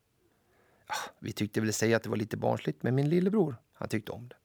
[0.88, 4.12] Ja, vi tyckte väl säga att det var lite barnsligt, men min lillebror, han tyckte
[4.12, 4.36] om det.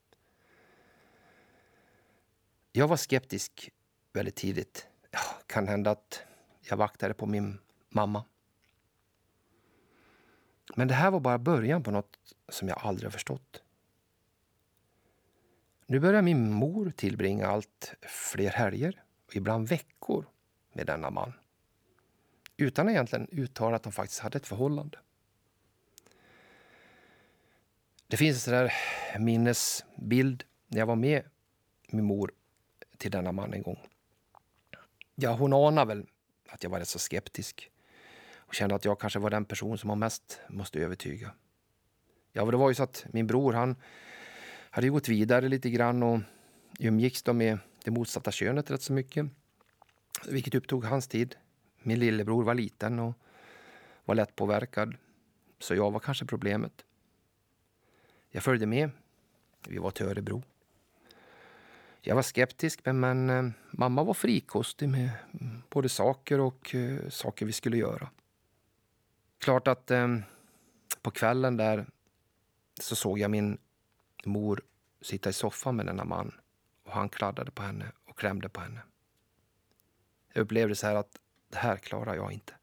[2.72, 3.70] Jag var skeptisk
[4.12, 4.88] väldigt tidigt.
[5.10, 6.26] Ja, kan hända att
[6.68, 8.24] jag vaktade på min mamma.
[10.76, 13.62] Men det här var bara början på något som jag aldrig har förstått.
[15.86, 20.26] Nu börjar min mor tillbringa allt fler helger och ibland veckor
[20.72, 21.32] med denna man.
[22.56, 24.98] Utan att egentligen uttala att de faktiskt hade ett förhållande.
[28.06, 28.72] Det finns en sån där
[29.18, 31.22] minnesbild när jag var med
[31.88, 32.32] min mor
[32.96, 33.78] till denna man en gång.
[35.14, 36.06] Ja, hon anar väl
[36.48, 37.70] att jag var rätt så skeptisk
[38.36, 41.30] och kände att jag kanske var den person som man mest måste övertyga.
[42.32, 43.76] Ja, det var ju så att min bror, han
[44.70, 46.20] hade ju gått vidare lite grann och
[46.80, 49.26] umgicks då med det motsatta könet rätt så mycket.
[50.28, 51.36] Vilket upptog hans tid.
[51.82, 53.14] Min lillebror var liten och
[54.04, 54.94] var lätt påverkad.
[55.58, 56.84] Så jag var kanske problemet.
[58.30, 58.90] Jag följde med.
[59.68, 60.42] Vi var till Örebro.
[62.08, 67.08] Jag var skeptisk, men, men eh, mamma var frikostig med mm, både saker och uh,
[67.08, 68.10] saker vi skulle göra.
[69.38, 70.22] Klart att um,
[71.02, 71.86] på kvällen där
[72.80, 73.58] så såg jag min
[74.24, 74.62] mor
[75.00, 76.34] sitta i soffan med denna man
[76.84, 78.80] och han kladdade på henne och klämde på henne.
[80.32, 82.54] Jag upplevde så här att det här klarar jag inte.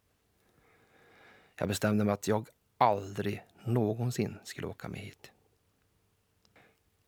[1.56, 5.33] Jag bestämde mig att jag aldrig någonsin skulle åka med hit.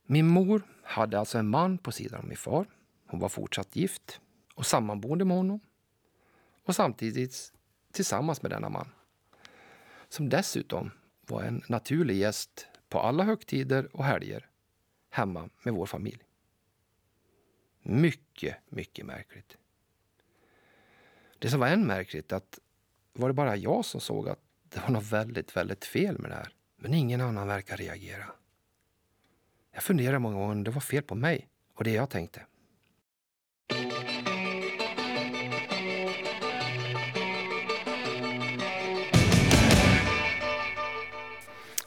[0.06, 2.66] Min mor hade alltså en man på sidan av min far.
[3.08, 4.22] Hon var fortsatt gift
[4.56, 5.60] och sammanboende med honom
[6.66, 7.54] och samtidigt
[7.92, 8.90] tillsammans med denna man.
[10.10, 10.92] Som dessutom
[11.22, 14.50] var en naturlig gäst på alla högtider och helger
[15.10, 16.24] hemma med vår familj.
[17.82, 19.58] Mycket, mycket märkligt.
[21.40, 22.60] Det som var än märkligt att
[23.14, 24.40] var det bara jag som såg att
[24.70, 26.54] det var något väldigt, väldigt fel med det här.
[26.76, 28.26] Men ingen annan verkar reagera.
[29.76, 32.42] Jag funderade många gånger om det var fel på mig och det jag tänkte.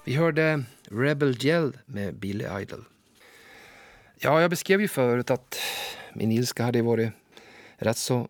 [0.04, 2.84] Vi hörde Rebel Gel med Billy Idol.
[4.16, 5.58] Ja, jag beskrev ju förut att
[6.14, 7.12] min ilska hade varit
[7.76, 8.28] rätt så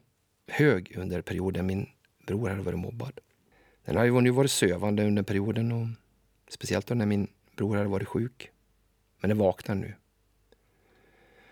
[0.48, 1.88] hög under perioden min
[2.26, 3.20] bror hade varit mobbad.
[3.84, 5.86] Den har ju nu varit sövande under perioden och
[6.48, 8.50] speciellt när min bror hade varit sjuk.
[9.20, 9.94] Men den vaknar nu.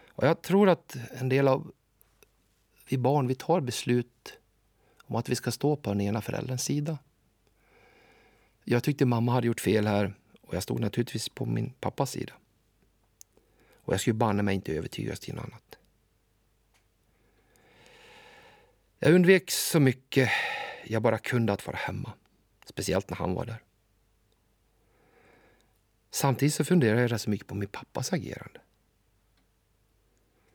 [0.09, 1.73] Och jag tror att en del av
[2.89, 4.39] vi barn, vi tar beslut
[5.03, 6.99] om att vi ska stå på den ena förälderns sida.
[8.65, 12.33] Jag tyckte mamma hade gjort fel här och jag stod naturligtvis på min pappas sida.
[13.75, 15.79] Och jag skulle banne mig inte övertygas till något annat.
[18.99, 20.31] Jag undvek så mycket
[20.85, 22.13] jag bara kunde att vara hemma.
[22.67, 23.63] Speciellt när han var där.
[26.17, 28.61] Samtidigt så funderar jag rätt så mycket på min pappas agerande.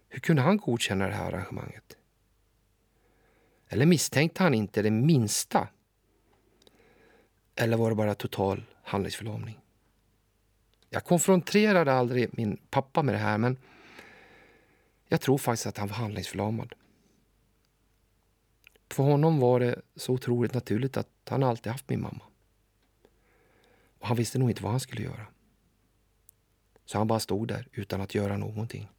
[0.10, 1.97] Hur kunde han godkänna det här arrangemanget?
[3.67, 5.67] Eller misstänkte han inte det minsta?
[7.56, 9.60] Eller var det bara total handlingsförlamning?
[10.89, 13.58] Jag konfronterade aldrig min pappa med det här, men
[15.08, 16.74] jag tror faktiskt att han var handlingsförlamad.
[18.89, 22.24] För honom var det så otroligt naturligt att han alltid haft min mamma.
[24.00, 25.28] Och han visste nog inte vad han skulle göra.
[26.91, 28.89] Så han bara stod där utan att göra någonting.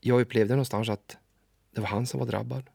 [0.00, 1.16] Jag upplevde någonstans att
[1.70, 2.70] det var han som var drabbad.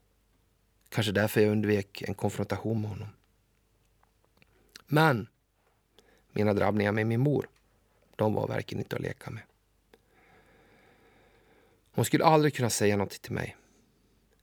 [0.89, 3.07] Kanske därför jag undvek en konfrontation med honom.
[4.85, 5.27] Men
[6.31, 7.49] mina drabbningar med min mor,
[8.15, 9.43] de var verkligen inte att leka med.
[11.91, 13.57] Hon skulle aldrig kunna säga något till mig.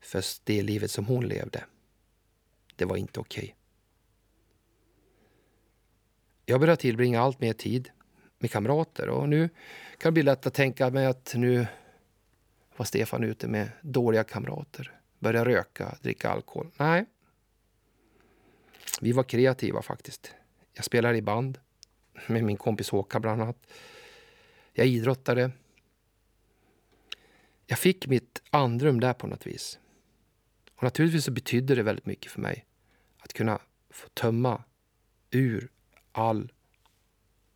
[0.01, 1.65] För det livet som hon levde,
[2.77, 3.57] det var inte okej.
[6.51, 7.91] Jag började tillbringa allt mer tid
[8.39, 9.49] med kamrater och nu
[9.99, 11.67] kan det bli lätt att tänka mig att nu
[12.77, 14.93] var Stefan ute med dåliga kamrater.
[15.19, 16.71] Börja röka, dricka alkohol.
[16.77, 17.05] Nej.
[19.01, 20.35] Vi var kreativa faktiskt.
[20.73, 21.59] Jag spelade i band
[22.27, 23.57] med min kompis Håkan bland annat.
[24.73, 25.51] Jag idrottade.
[27.67, 29.79] Jag fick mitt andrum där på något vis.
[30.75, 32.67] Och naturligtvis så betydde det väldigt mycket för mig
[33.19, 33.61] att kunna
[33.91, 34.65] få tömma
[35.31, 35.71] ur
[36.13, 36.53] all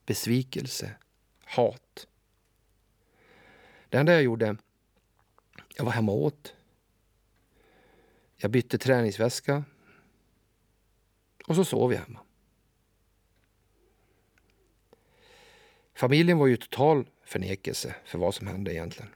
[0.06, 0.96] besvikelse,
[1.44, 2.06] hat.
[3.88, 4.56] Det enda jag gjorde,
[5.76, 6.54] jag var hemma och åt.
[8.36, 9.64] Jag bytte träningsväska.
[11.46, 12.20] Och så sov jag hemma.
[15.94, 19.10] Familjen var ju total förnekelse för vad som hände egentligen.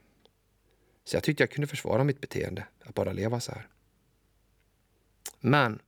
[1.05, 3.68] Så jag tyckte jag kunde försvara mitt beteende, att bara leva så här.
[5.40, 5.83] Men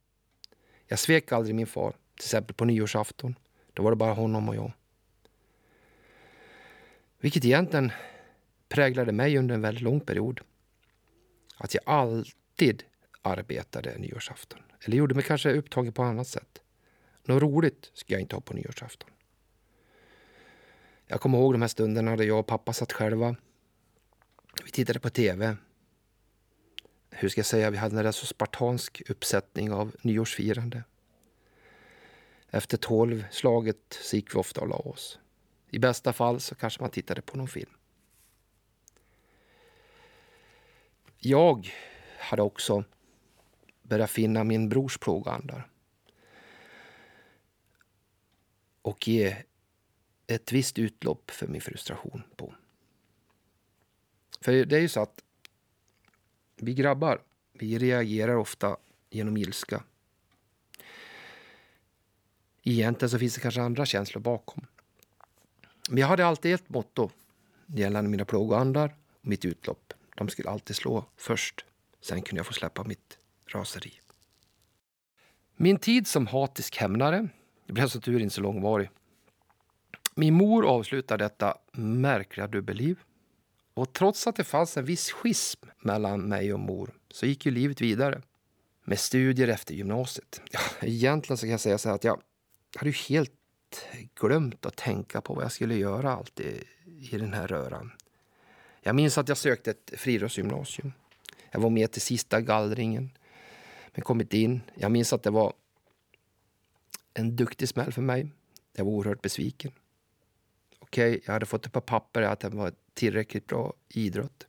[0.86, 3.34] jag svek aldrig min far, till exempel på nyårsafton.
[3.72, 4.72] Då var det bara honom och jag.
[7.20, 7.92] Vilket egentligen
[8.68, 10.40] präglade mig under en väldigt lång period.
[11.56, 12.82] Att jag alltid
[13.22, 14.58] arbetade nyårsafton.
[14.84, 16.62] Eller gjorde mig kanske upptagen på annat sätt.
[17.24, 19.10] Något roligt skulle jag inte ha på nyårsafton.
[21.06, 23.36] Jag kommer ihåg de här stunderna där jag och pappa satt själva.
[24.64, 25.56] Vi tittade på tv.
[27.10, 30.82] Hur ska jag säga, vi hade en rätt så spartansk uppsättning av nyårsfirande.
[32.50, 35.18] Efter tolv slaget så gick vi ofta och la oss.
[35.70, 37.70] I bästa fall så kanske man tittade på någon film.
[41.18, 41.74] Jag
[42.18, 42.84] hade också
[43.82, 45.70] börjat finna min brors plågoandar.
[48.82, 49.36] Och ge
[50.26, 52.54] ett visst utlopp för min frustration på.
[54.40, 55.24] För det är ju så att
[56.56, 58.76] vi grabbar, vi reagerar ofta
[59.10, 59.84] genom ilska.
[62.70, 64.66] Egentligen så finns det kanske andra känslor bakom.
[65.88, 67.10] Men jag hade alltid ett motto
[67.66, 69.92] gällande mina plågoandar och mitt utlopp.
[70.16, 71.64] De skulle alltid slå först.
[72.00, 73.92] Sen kunde jag få släppa mitt raseri.
[75.56, 77.28] Min tid som hatisk hämnare
[77.66, 78.90] blev så tur inte så långvarig.
[80.14, 82.98] Min mor avslutade detta märkliga dubbelliv.
[83.74, 87.52] Och trots att det fanns en viss schism mellan mig och mor så gick ju
[87.52, 88.22] livet vidare.
[88.84, 90.40] Med studier efter gymnasiet.
[90.50, 92.20] Ja, egentligen så kan jag säga så här att jag
[92.76, 93.32] hade ju helt
[94.20, 96.64] glömt att tänka på vad jag skulle göra alltid
[97.00, 97.92] i den här röran.
[98.80, 100.92] Jag minns att jag sökte ett friidrottsgymnasium.
[101.50, 103.10] Jag var med till sista gallringen,
[103.92, 104.60] men kom inte in.
[104.74, 105.52] Jag minns att det var
[107.14, 108.28] en duktig smäll för mig.
[108.72, 109.72] Jag var oerhört besviken.
[110.78, 114.46] Okej, okay, jag hade fått ett par papper att det var tillräckligt bra idrott.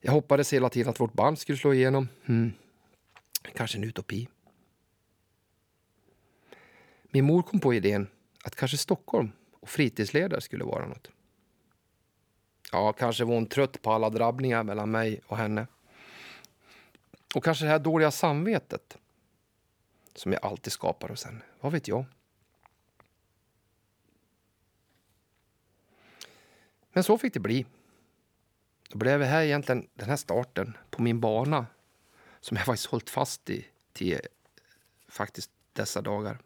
[0.00, 2.08] Jag hoppades hela tiden att vårt band skulle slå igenom.
[2.24, 2.52] Hmm.
[3.54, 4.28] Kanske en utopi.
[7.10, 8.08] Min mor kom på idén
[8.44, 11.10] att kanske Stockholm och fritidsledare skulle vara något.
[12.72, 15.66] Ja, kanske var hon trött på alla drabbningar mellan mig och henne.
[17.34, 18.98] Och kanske det här dåliga samvetet
[20.14, 21.40] som jag alltid skapar hos henne.
[21.60, 22.04] Vad vet jag?
[26.92, 27.66] Men så fick det bli.
[28.88, 31.66] Då blev det här egentligen den här starten på min bana
[32.40, 34.20] som jag faktiskt hållit fast i till
[35.08, 36.38] faktiskt dessa dagar.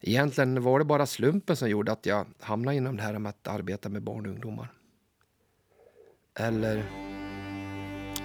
[0.00, 3.48] Egentligen var det bara slumpen som gjorde att jag hamnade inom det här med att
[3.48, 4.72] arbeta med barn och ungdomar.
[6.38, 6.84] Eller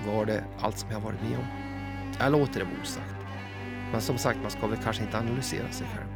[0.07, 1.45] var det allt som jag varit med om?
[2.19, 3.15] Jag låter det vara osagt.
[3.91, 6.07] Men som sagt, man ska väl kanske inte analysera sig själv.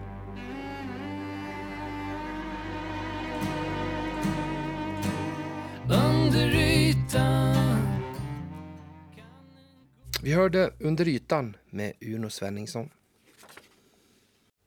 [10.24, 12.90] Vi hörde Under ytan med Uno Svenningsson.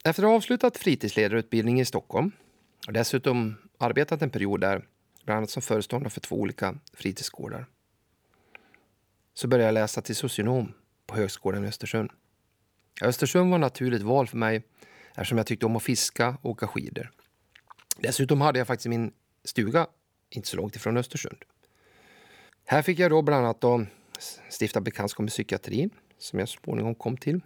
[0.09, 2.33] Efter att ha avslutat fritidsledarutbildning i Stockholm
[2.87, 4.87] och dessutom arbetat en period där,
[5.25, 7.67] bland annat som föreståndare för två olika fritidsgårdar,
[9.35, 10.73] så började jag läsa till socionom
[11.07, 12.11] på Högskolan i Östersund.
[13.03, 14.63] Östersund var ett naturligt val för mig
[15.11, 17.11] eftersom jag tyckte om att fiska och åka skidor.
[17.97, 19.13] Dessutom hade jag faktiskt min
[19.45, 19.87] stuga
[20.31, 21.39] inte så långt ifrån Östersund.
[22.65, 23.87] Här fick jag då bland annat då
[24.61, 27.41] stifta bekantskap med psykiatrin som jag så småningom kom till.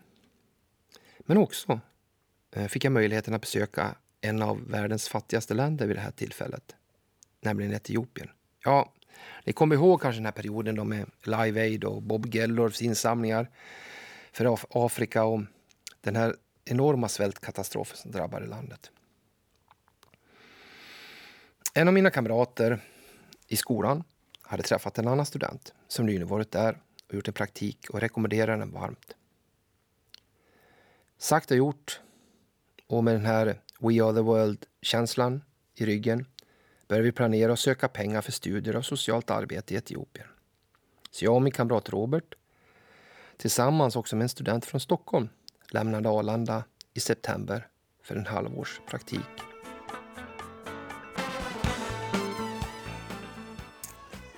[1.18, 1.80] Men också
[2.52, 6.76] Eh, fick jag möjligheten att besöka en av världens fattigaste länder vid det här tillfället,
[7.40, 8.30] nämligen Etiopien.
[8.64, 8.92] Ja,
[9.44, 13.50] ni kommer ihåg kanske den här perioden då med Live Aid och Bob Geldorfs insamlingar
[14.32, 15.40] för Afrika och
[16.00, 18.90] den här enorma svältkatastrofen som drabbade landet.
[21.74, 22.80] En av mina kamrater
[23.48, 24.04] i skolan
[24.42, 26.78] hade träffat en annan student som nyligen varit där
[27.08, 29.16] och gjort en praktik och rekommenderade den varmt.
[31.18, 32.00] Sagt och gjort
[32.96, 35.42] och med den här We are the world-känslan
[35.74, 36.26] i ryggen
[36.88, 40.26] började vi planera och söka pengar för studier och socialt arbete i Etiopien.
[41.10, 42.34] Så jag och min kamrat Robert,
[43.36, 45.28] tillsammans också med en student från Stockholm,
[45.70, 46.64] lämnade Arlanda
[46.94, 47.68] i september
[48.02, 49.20] för en halvårs praktik.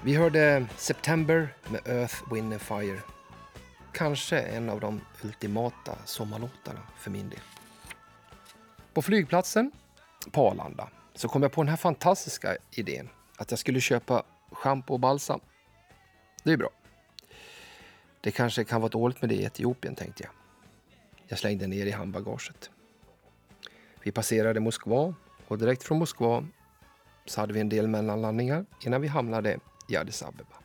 [0.02, 3.00] Vi hörde September med Earth, Wind and Fire.
[3.92, 7.40] Kanske en av de ultimata sommarlåtarna för min del.
[8.94, 9.72] På flygplatsen
[10.30, 14.22] på Arlanda så kom jag på den här fantastiska idén att jag skulle köpa
[14.52, 15.40] schampo och balsam.
[16.44, 16.70] Det är bra.
[18.20, 20.32] Det kanske kan vara dåligt med det i Etiopien, tänkte jag.
[21.26, 22.70] Jag slängde ner i handbagaget.
[24.02, 25.14] Vi passerade Moskva
[25.48, 26.46] och direkt från Moskva
[27.26, 30.56] så hade vi en del mellanlandningar innan vi hamnade i Addis Abeba.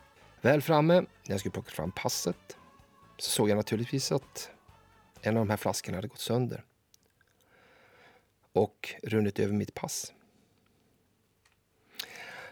[0.41, 2.57] Väl framme, när jag skulle plocka fram passet,
[3.17, 4.51] så såg jag naturligtvis att
[5.21, 6.63] en av de här flaskorna hade gått sönder
[8.53, 10.13] och runnit över mitt pass.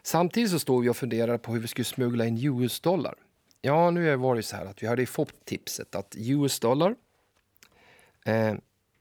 [0.02, 3.16] Samtidigt så stod vi och funderade på hur vi skulle smuggla in US-dollar.
[3.62, 6.95] Ja, nu var det så här att vi hade fått tipset att US-dollar
[8.26, 8.56] eh,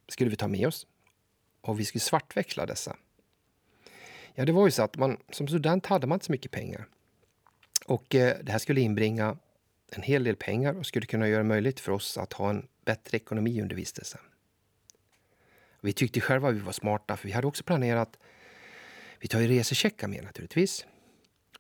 [0.09, 0.87] skulle vi ta med oss
[1.61, 2.97] och vi skulle svartväxla dessa.
[4.35, 6.89] Ja, det var ju så att man som student hade man inte så mycket pengar.
[7.87, 9.37] Och eh, det här skulle inbringa
[9.91, 12.67] en hel del pengar och skulle kunna göra det möjligt för oss att ha en
[12.85, 14.21] bättre ekonomi under vistelsen.
[15.81, 18.18] Vi tyckte själva att vi var smarta, för vi hade också planerat
[19.18, 20.87] vi tar ju resecheckar med naturligtvis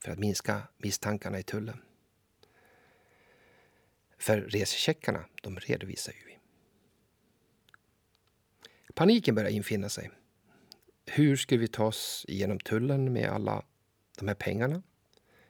[0.00, 1.82] för att minska misstankarna i tullen.
[4.18, 6.38] För resecheckarna, de redovisar ju vi.
[8.94, 10.10] Paniken börjar infinna sig.
[11.06, 13.64] Hur skulle vi ta oss igenom tullen med alla
[14.18, 14.82] de här pengarna?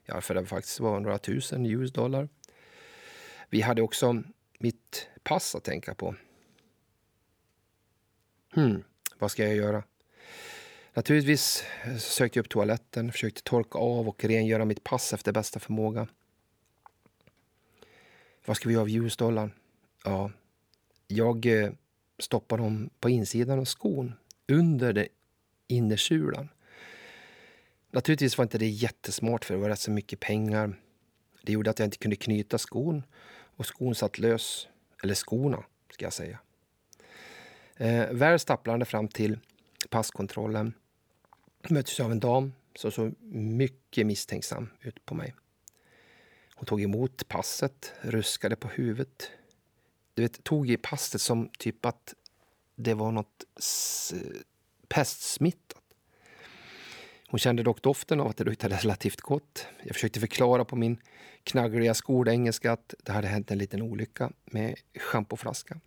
[0.04, 2.28] Ja, för det faktiskt var några tusen US-dollar.
[3.50, 4.22] Vi hade också
[4.58, 6.14] mitt pass att tänka på.
[8.57, 8.82] Hmm,
[9.18, 9.82] vad ska jag göra?
[10.94, 15.61] Naturligtvis eh, sökte jag upp toaletten, försökte torka av och rengöra mitt pass efter bästa
[15.61, 16.09] förmåga.
[18.46, 19.52] Vad ska vi göra av ljusdollarn?
[20.04, 20.30] Ja,
[21.07, 21.70] jag eh,
[22.18, 24.12] stoppade dem på insidan av skon,
[24.48, 25.07] under den
[25.66, 26.48] innersulan.
[27.90, 30.80] Naturligtvis var inte det jättesmart för det var rätt så mycket pengar.
[31.42, 33.02] Det gjorde att jag inte kunde knyta skon
[33.57, 34.68] och skon satt lös.
[35.02, 36.38] Eller skorna, ska jag säga.
[37.76, 39.38] Eh, väl stapplande fram till
[39.90, 40.74] passkontrollen
[41.68, 45.34] möttes jag av en dam som såg mycket misstänksam ut på mig.
[46.54, 49.30] Hon tog emot passet, ruskade på huvudet.
[50.14, 52.14] Du vet, tog i passet som typ att
[52.74, 53.44] det var något
[54.88, 55.82] pestsmittat.
[57.28, 59.66] Hon kände dock doften av att det luktade relativt gott.
[59.84, 60.98] Jag försökte förklara på min
[61.44, 65.80] knaggliga skolengelska att det hade hänt en liten olycka med schampoflaska.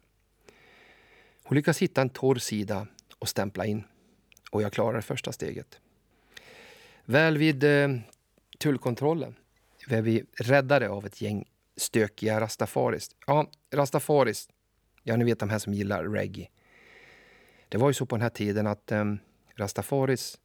[1.50, 2.88] Hon lyckas hitta en torr sida
[3.20, 3.84] och stämpla in
[4.52, 5.80] och jag klarar första steget.
[7.06, 7.90] Väl vid eh,
[8.58, 9.36] tullkontrollen
[9.88, 11.46] är vi räddade av ett gäng
[11.78, 13.10] stökiga rastafaris.
[13.28, 14.50] Ja, rastafaris,
[15.04, 16.48] ja ni vet de här som gillar reggae.
[17.70, 19.14] Det var ju så på den här tiden att eh,
[19.56, 20.40] rastafaris,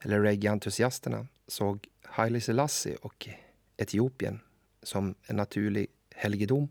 [0.00, 3.28] eller reggae-entusiasterna, såg Haile Selassie och
[3.76, 4.40] Etiopien
[4.82, 6.68] som en naturlig helgedom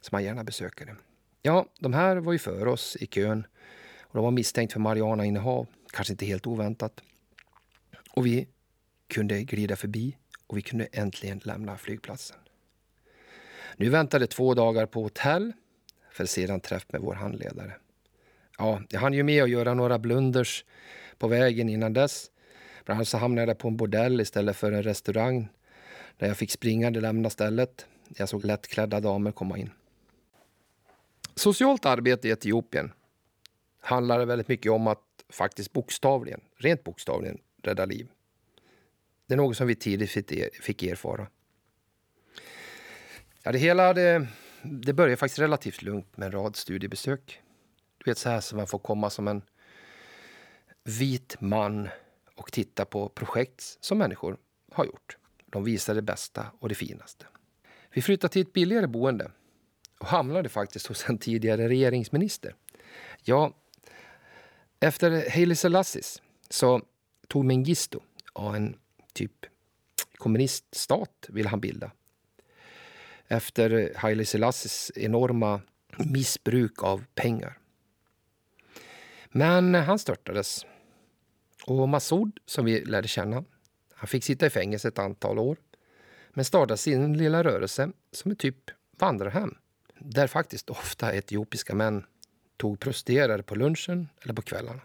[0.00, 0.96] som man gärna besökade.
[1.46, 3.46] Ja, de här var ju för oss i kön
[4.00, 7.00] och de var misstänkt för marijuanainnehav, kanske inte helt oväntat.
[8.10, 8.48] Och vi
[9.08, 10.16] kunde glida förbi
[10.46, 12.36] och vi kunde äntligen lämna flygplatsen.
[13.76, 15.52] Nu väntade två dagar på hotell
[16.10, 17.72] för sedan träff med vår handledare.
[18.58, 20.64] Ja, jag hann ju med att göra några blunders
[21.18, 22.30] på vägen innan dess.
[22.84, 25.48] Bland annat så hamnade jag på en bordell istället för en restaurang
[26.16, 27.86] där jag fick springande lämna stället.
[28.16, 29.70] Jag såg lättklädda damer komma in.
[31.36, 32.92] Socialt arbete i Etiopien
[33.80, 38.08] handlar väldigt mycket om att faktiskt bokstavligen, rent bokstavligen, rädda liv.
[39.26, 40.10] Det är något som vi tidigt
[40.62, 41.26] fick erfara.
[43.42, 44.26] Ja, det hela det,
[44.62, 47.42] det började faktiskt relativt lugnt med en rad studiebesök.
[47.98, 49.42] Du vet så här som man får komma som en
[50.84, 51.88] vit man
[52.34, 54.36] och titta på projekt som människor
[54.72, 55.16] har gjort.
[55.46, 57.26] De visar det bästa och det finaste.
[57.92, 59.30] Vi flyttade till ett billigare boende
[59.98, 62.54] och hamnade faktiskt hos en tidigare regeringsminister.
[63.22, 63.52] Ja,
[64.80, 66.02] efter Haile Selassie
[66.48, 66.82] så
[67.28, 67.98] tog Mengistu,
[68.34, 68.76] en
[69.12, 69.46] typ
[70.16, 71.90] kommuniststat ville han bilda.
[73.28, 75.60] Efter Haile Selassies enorma
[75.98, 77.58] missbruk av pengar.
[79.28, 80.66] Men han störtades.
[81.66, 83.44] Och Massoud, som vi lärde känna,
[83.94, 85.56] han fick sitta i fängelse ett antal år
[86.30, 89.54] men startade sin lilla rörelse som ett typ vandrarhem
[89.98, 92.04] där faktiskt ofta etiopiska män
[92.56, 94.80] tog prostituerade på lunchen eller på kvällarna.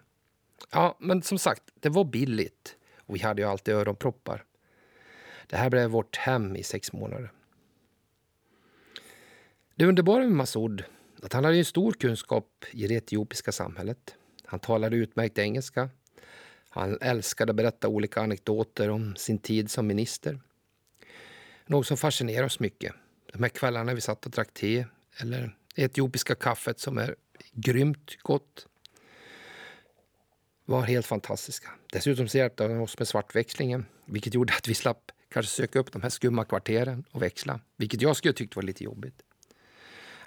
[0.71, 4.43] Ja, men som sagt, det var billigt och vi hade ju alltid öronproppar.
[5.47, 7.31] Det här blev vårt hem i sex månader.
[9.75, 10.83] Det underbara med Masoud
[11.21, 14.15] att han hade en stor kunskap i det etiopiska samhället.
[14.45, 15.89] Han talade utmärkt engelska.
[16.69, 20.39] Han älskade att berätta olika anekdoter om sin tid som minister.
[21.65, 22.93] Något som fascinerade oss mycket.
[23.33, 24.85] De här kvällarna vi satt och drack te
[25.21, 27.15] eller det etiopiska kaffet som är
[27.51, 28.67] grymt gott.
[30.65, 31.69] var helt fantastiska.
[31.91, 35.91] Dessutom så hjälpte han oss med svartväxlingen, vilket gjorde att vi slapp kanske söka upp
[35.91, 39.21] de här skumma kvarteren och växla, vilket jag skulle tyckt var lite jobbigt.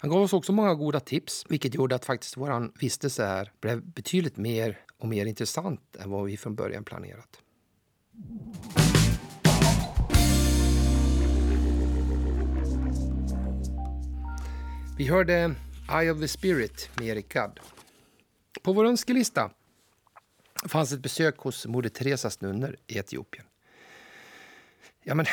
[0.04, 3.82] Han gav oss också många goda tips, vilket gjorde att faktiskt vår vistelse här blev
[3.82, 7.40] betydligt mer och mer intressant än vad vi från början planerat.
[14.96, 15.54] Vi hörde
[15.90, 17.60] Eye of the Spirit med Erik Gadd.
[18.62, 19.50] På vår önskelista
[20.68, 23.46] fanns ett besök hos Moder Teresas nunnor i Etiopien.
[25.02, 25.26] Ja, men,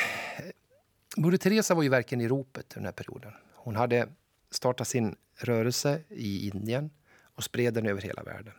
[1.18, 3.34] Moder Teresa var ju verkligen i ropet den här perioden.
[3.54, 4.08] Hon hade
[4.50, 6.90] startat sin rörelse i Indien
[7.36, 8.54] och spred den över hela världen.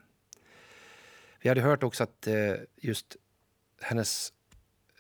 [1.41, 3.17] Vi hade hört också att eh, just
[3.81, 4.33] hennes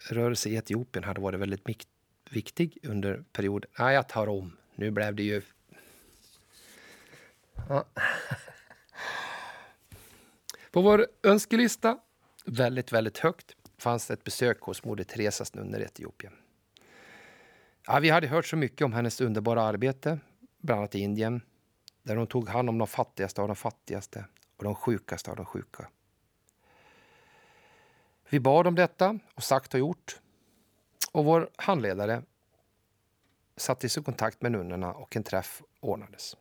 [0.09, 1.87] rörelse i Etiopien hade varit väldigt
[2.31, 3.71] viktig under perioden...
[3.79, 4.57] Nej, jag tar om.
[4.75, 5.43] Nu blev det ju...
[7.69, 7.85] Ja.
[10.71, 11.99] På vår önskelista,
[12.45, 16.33] väldigt, väldigt högt, fanns ett besök hos Moder Teresas nunnor i Etiopien.
[17.87, 20.19] Ja, vi hade hört så mycket om hennes underbara arbete,
[20.59, 21.43] bland annat i Indien,
[22.03, 24.25] där hon tog hand om de fattigaste av de fattigaste
[24.57, 25.89] och de sjukaste av de sjuka.
[28.31, 30.21] Vi bad om detta och sagt och gjort.
[31.13, 32.23] Och vår handledare
[33.57, 36.37] sattes i kontakt med nunnorna och en träff ordnades.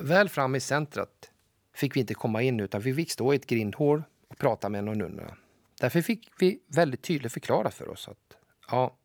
[0.00, 1.30] Väl framme i centret
[1.74, 4.78] fick vi inte komma in utan vi fick stå i ett grindhål och prata med
[4.78, 5.36] en av nunnorna.
[5.80, 8.36] Därför fick vi väldigt tydligt förklarat för oss att
[8.70, 8.96] ja,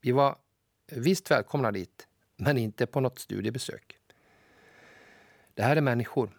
[0.00, 0.36] vi var
[0.92, 3.98] visst välkomna dit, men inte på något studiebesök.
[5.54, 6.30] Det här är människor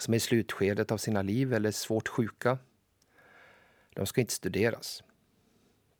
[0.00, 2.58] som är i slutskedet av sina liv eller svårt sjuka.
[3.94, 5.02] De ska inte studeras.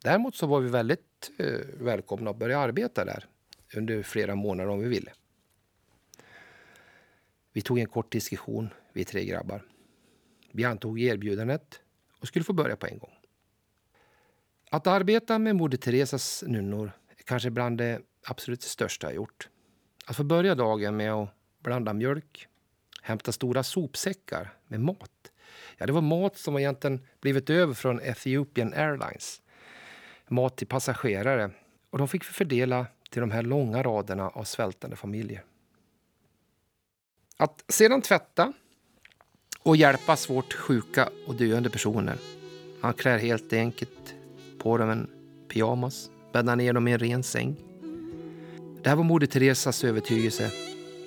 [0.02, 3.26] Däremot så var vi väldigt eh, välkomna att börja arbeta där
[3.76, 5.12] under flera månader om vi ville.
[7.56, 9.62] Vi tog en kort diskussion, vi tre grabbar.
[10.52, 11.80] Vi antog erbjudandet
[12.20, 13.14] och skulle få börja på en gång.
[14.70, 19.48] Att arbeta med Moder Teresas nunnor är kanske bland det absolut största jag gjort.
[20.06, 21.28] Att få börja dagen med att
[21.58, 22.48] blanda mjölk,
[23.02, 25.32] hämta stora sopsäckar med mat.
[25.76, 29.42] Ja, det var mat som egentligen blivit över från Ethiopian Airlines.
[30.28, 31.50] Mat till passagerare.
[31.90, 35.44] Och de fick fördela till de här långa raderna av svältande familjer.
[37.38, 38.52] Att sedan tvätta
[39.62, 42.16] och hjälpa svårt sjuka och döende personer.
[42.80, 44.14] Han klär helt enkelt
[44.58, 45.10] på dem en
[45.48, 47.56] pyjamas, bäddar ner dem i en ren säng.
[48.82, 50.50] Det här var Moder Teresas övertygelse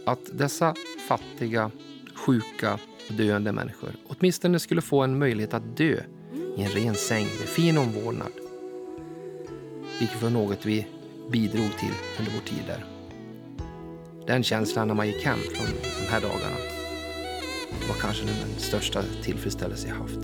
[0.06, 0.76] att dessa
[1.08, 1.72] fattiga,
[2.16, 6.02] sjuka och döende människor åtminstone skulle få en möjlighet att dö
[6.58, 8.32] i en ren säng med fin omvårdnad.
[10.00, 10.88] Vilket var något vi
[11.32, 12.99] bidrog till under vår tid där.
[14.30, 16.56] Den känslan när man gick hem från de här dagarna
[17.88, 20.18] var kanske den största tillfredsställelse jag haft.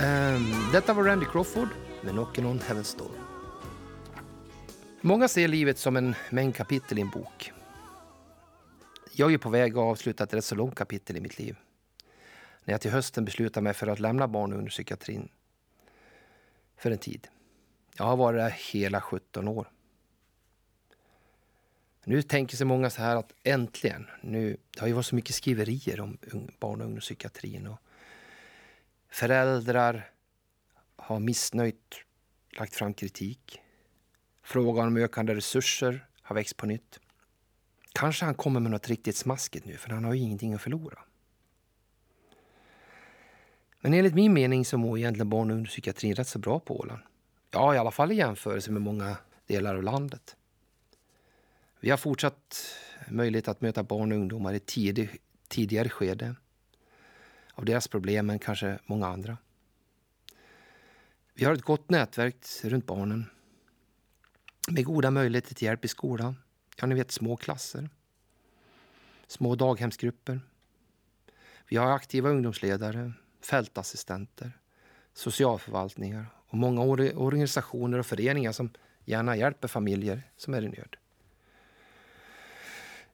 [0.00, 1.68] Um, detta var Randy Crawford
[2.02, 3.10] med Knockin' on Heaven's Door.
[5.00, 7.52] Många ser livet som en mängd kapitel i en bok.
[9.12, 11.56] Jag är på väg att avsluta ett rätt så långt kapitel i mitt liv.
[12.64, 15.28] När jag till hösten beslutar mig för att lämna barn under psykiatrin.
[16.76, 17.28] för en tid.
[17.96, 19.68] Jag har varit där hela 17 år.
[22.04, 25.34] Nu tänker sig många så här att äntligen, nu, det har ju varit så mycket
[25.34, 26.18] skriverier om
[26.58, 27.78] barn och ungdomspsykiatrin och
[29.08, 30.10] föräldrar
[30.96, 32.04] har missnöjt
[32.58, 33.60] lagt fram kritik.
[34.42, 37.00] Frågan om ökande resurser har växt på nytt.
[37.92, 40.98] Kanske han kommer med något riktigt smaskigt nu, för han har ju ingenting att förlora.
[43.80, 47.02] Men enligt min mening så mår egentligen barn och ungdomspsykiatrin rätt så bra på Åland.
[47.50, 50.36] Ja, i alla fall i jämförelse med många delar av landet.
[51.84, 52.76] Vi har fortsatt
[53.08, 56.34] möjlighet att möta barn och ungdomar i tidig, tidigare skede
[57.54, 59.38] av deras problem än kanske många andra.
[61.34, 63.24] Vi har ett gott nätverk runt barnen
[64.70, 66.36] med goda möjligheter till hjälp i skolan.
[66.76, 67.90] Ja, ni vet små klasser,
[69.26, 70.40] små daghemsgrupper.
[71.68, 74.58] Vi har aktiva ungdomsledare, fältassistenter,
[75.14, 76.82] socialförvaltningar och många
[77.14, 78.70] organisationer och föreningar som
[79.04, 80.96] gärna hjälper familjer som är i nöd.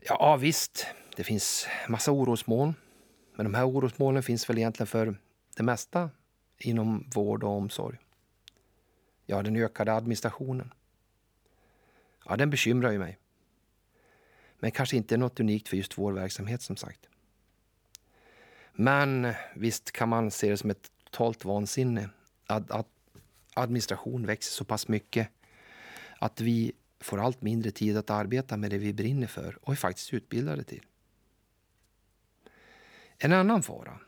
[0.01, 0.86] Ja, visst,
[1.16, 2.74] det finns massa orosmoln.
[3.34, 5.16] Men de här orosmolnen finns väl egentligen för
[5.57, 6.11] det mesta
[6.59, 7.99] inom vård och omsorg.
[9.26, 10.74] Ja, den ökade administrationen.
[12.24, 13.18] Ja, den bekymrar ju mig.
[14.59, 17.09] Men kanske inte något unikt för just vår verksamhet som sagt.
[18.72, 22.11] Men visst kan man se det som ett totalt vansinne
[22.46, 22.88] att, att
[23.55, 25.28] administration växer så pass mycket
[26.18, 29.76] att vi får allt mindre tid att arbeta med det vi brinner för och är
[29.76, 30.82] faktiskt utbildade till.
[33.18, 34.01] En annan fara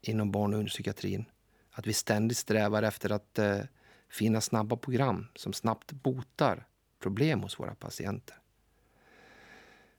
[0.00, 1.24] inom barn och ungdomspsykiatrin
[1.70, 3.60] att vi ständigt strävar efter att eh,
[4.08, 6.66] finna snabba program som snabbt botar
[6.98, 8.36] problem hos våra patienter.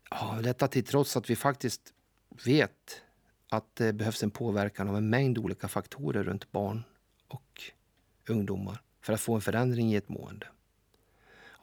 [0.09, 1.93] Ja, detta till trots att vi faktiskt
[2.45, 3.01] vet
[3.49, 6.83] att det behövs en påverkan av en mängd olika faktorer runt barn
[7.27, 7.61] och
[8.27, 10.47] ungdomar för att få en förändring i ett mående.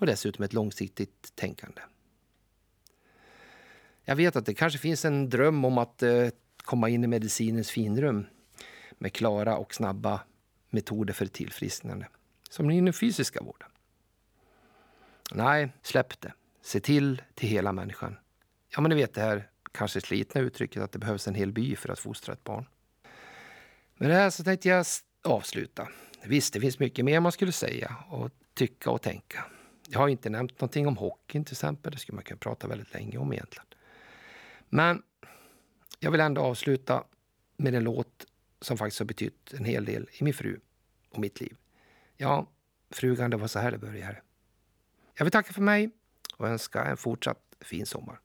[0.04, 1.80] Och dessutom ett långsiktigt tänkande.
[4.04, 7.70] Jag vet att det kanske finns en dröm om att eh, komma in i medicinens
[7.70, 8.26] finrum
[8.98, 10.20] med klara och snabba
[10.70, 12.08] metoder för tillfrisknande,
[12.50, 13.68] som i den fysiska vården.
[15.32, 16.32] Nej, släpp det.
[16.62, 18.16] Se till till hela människan.
[18.68, 21.76] Ja, men ni vet det här kanske slitna uttrycket att det behövs en hel by
[21.76, 22.66] för att fostra ett barn.
[23.94, 24.86] Med det här så tänkte jag
[25.22, 25.88] avsluta.
[26.24, 29.44] Visst, det finns mycket mer man skulle säga och tycka och tänka.
[29.88, 31.92] Jag har inte nämnt någonting om hockeyn till exempel.
[31.92, 33.66] Det skulle man kunna prata väldigt länge om egentligen.
[34.68, 35.02] Men
[35.98, 37.04] jag vill ändå avsluta
[37.56, 38.26] med en låt
[38.60, 40.60] som faktiskt har betytt en hel del i min fru
[41.10, 41.56] och mitt liv.
[42.16, 42.50] Ja,
[42.90, 44.22] frugan, det var så här det började.
[45.14, 45.90] Jag vill tacka för mig
[46.36, 48.20] och önska en fortsatt fin sommar.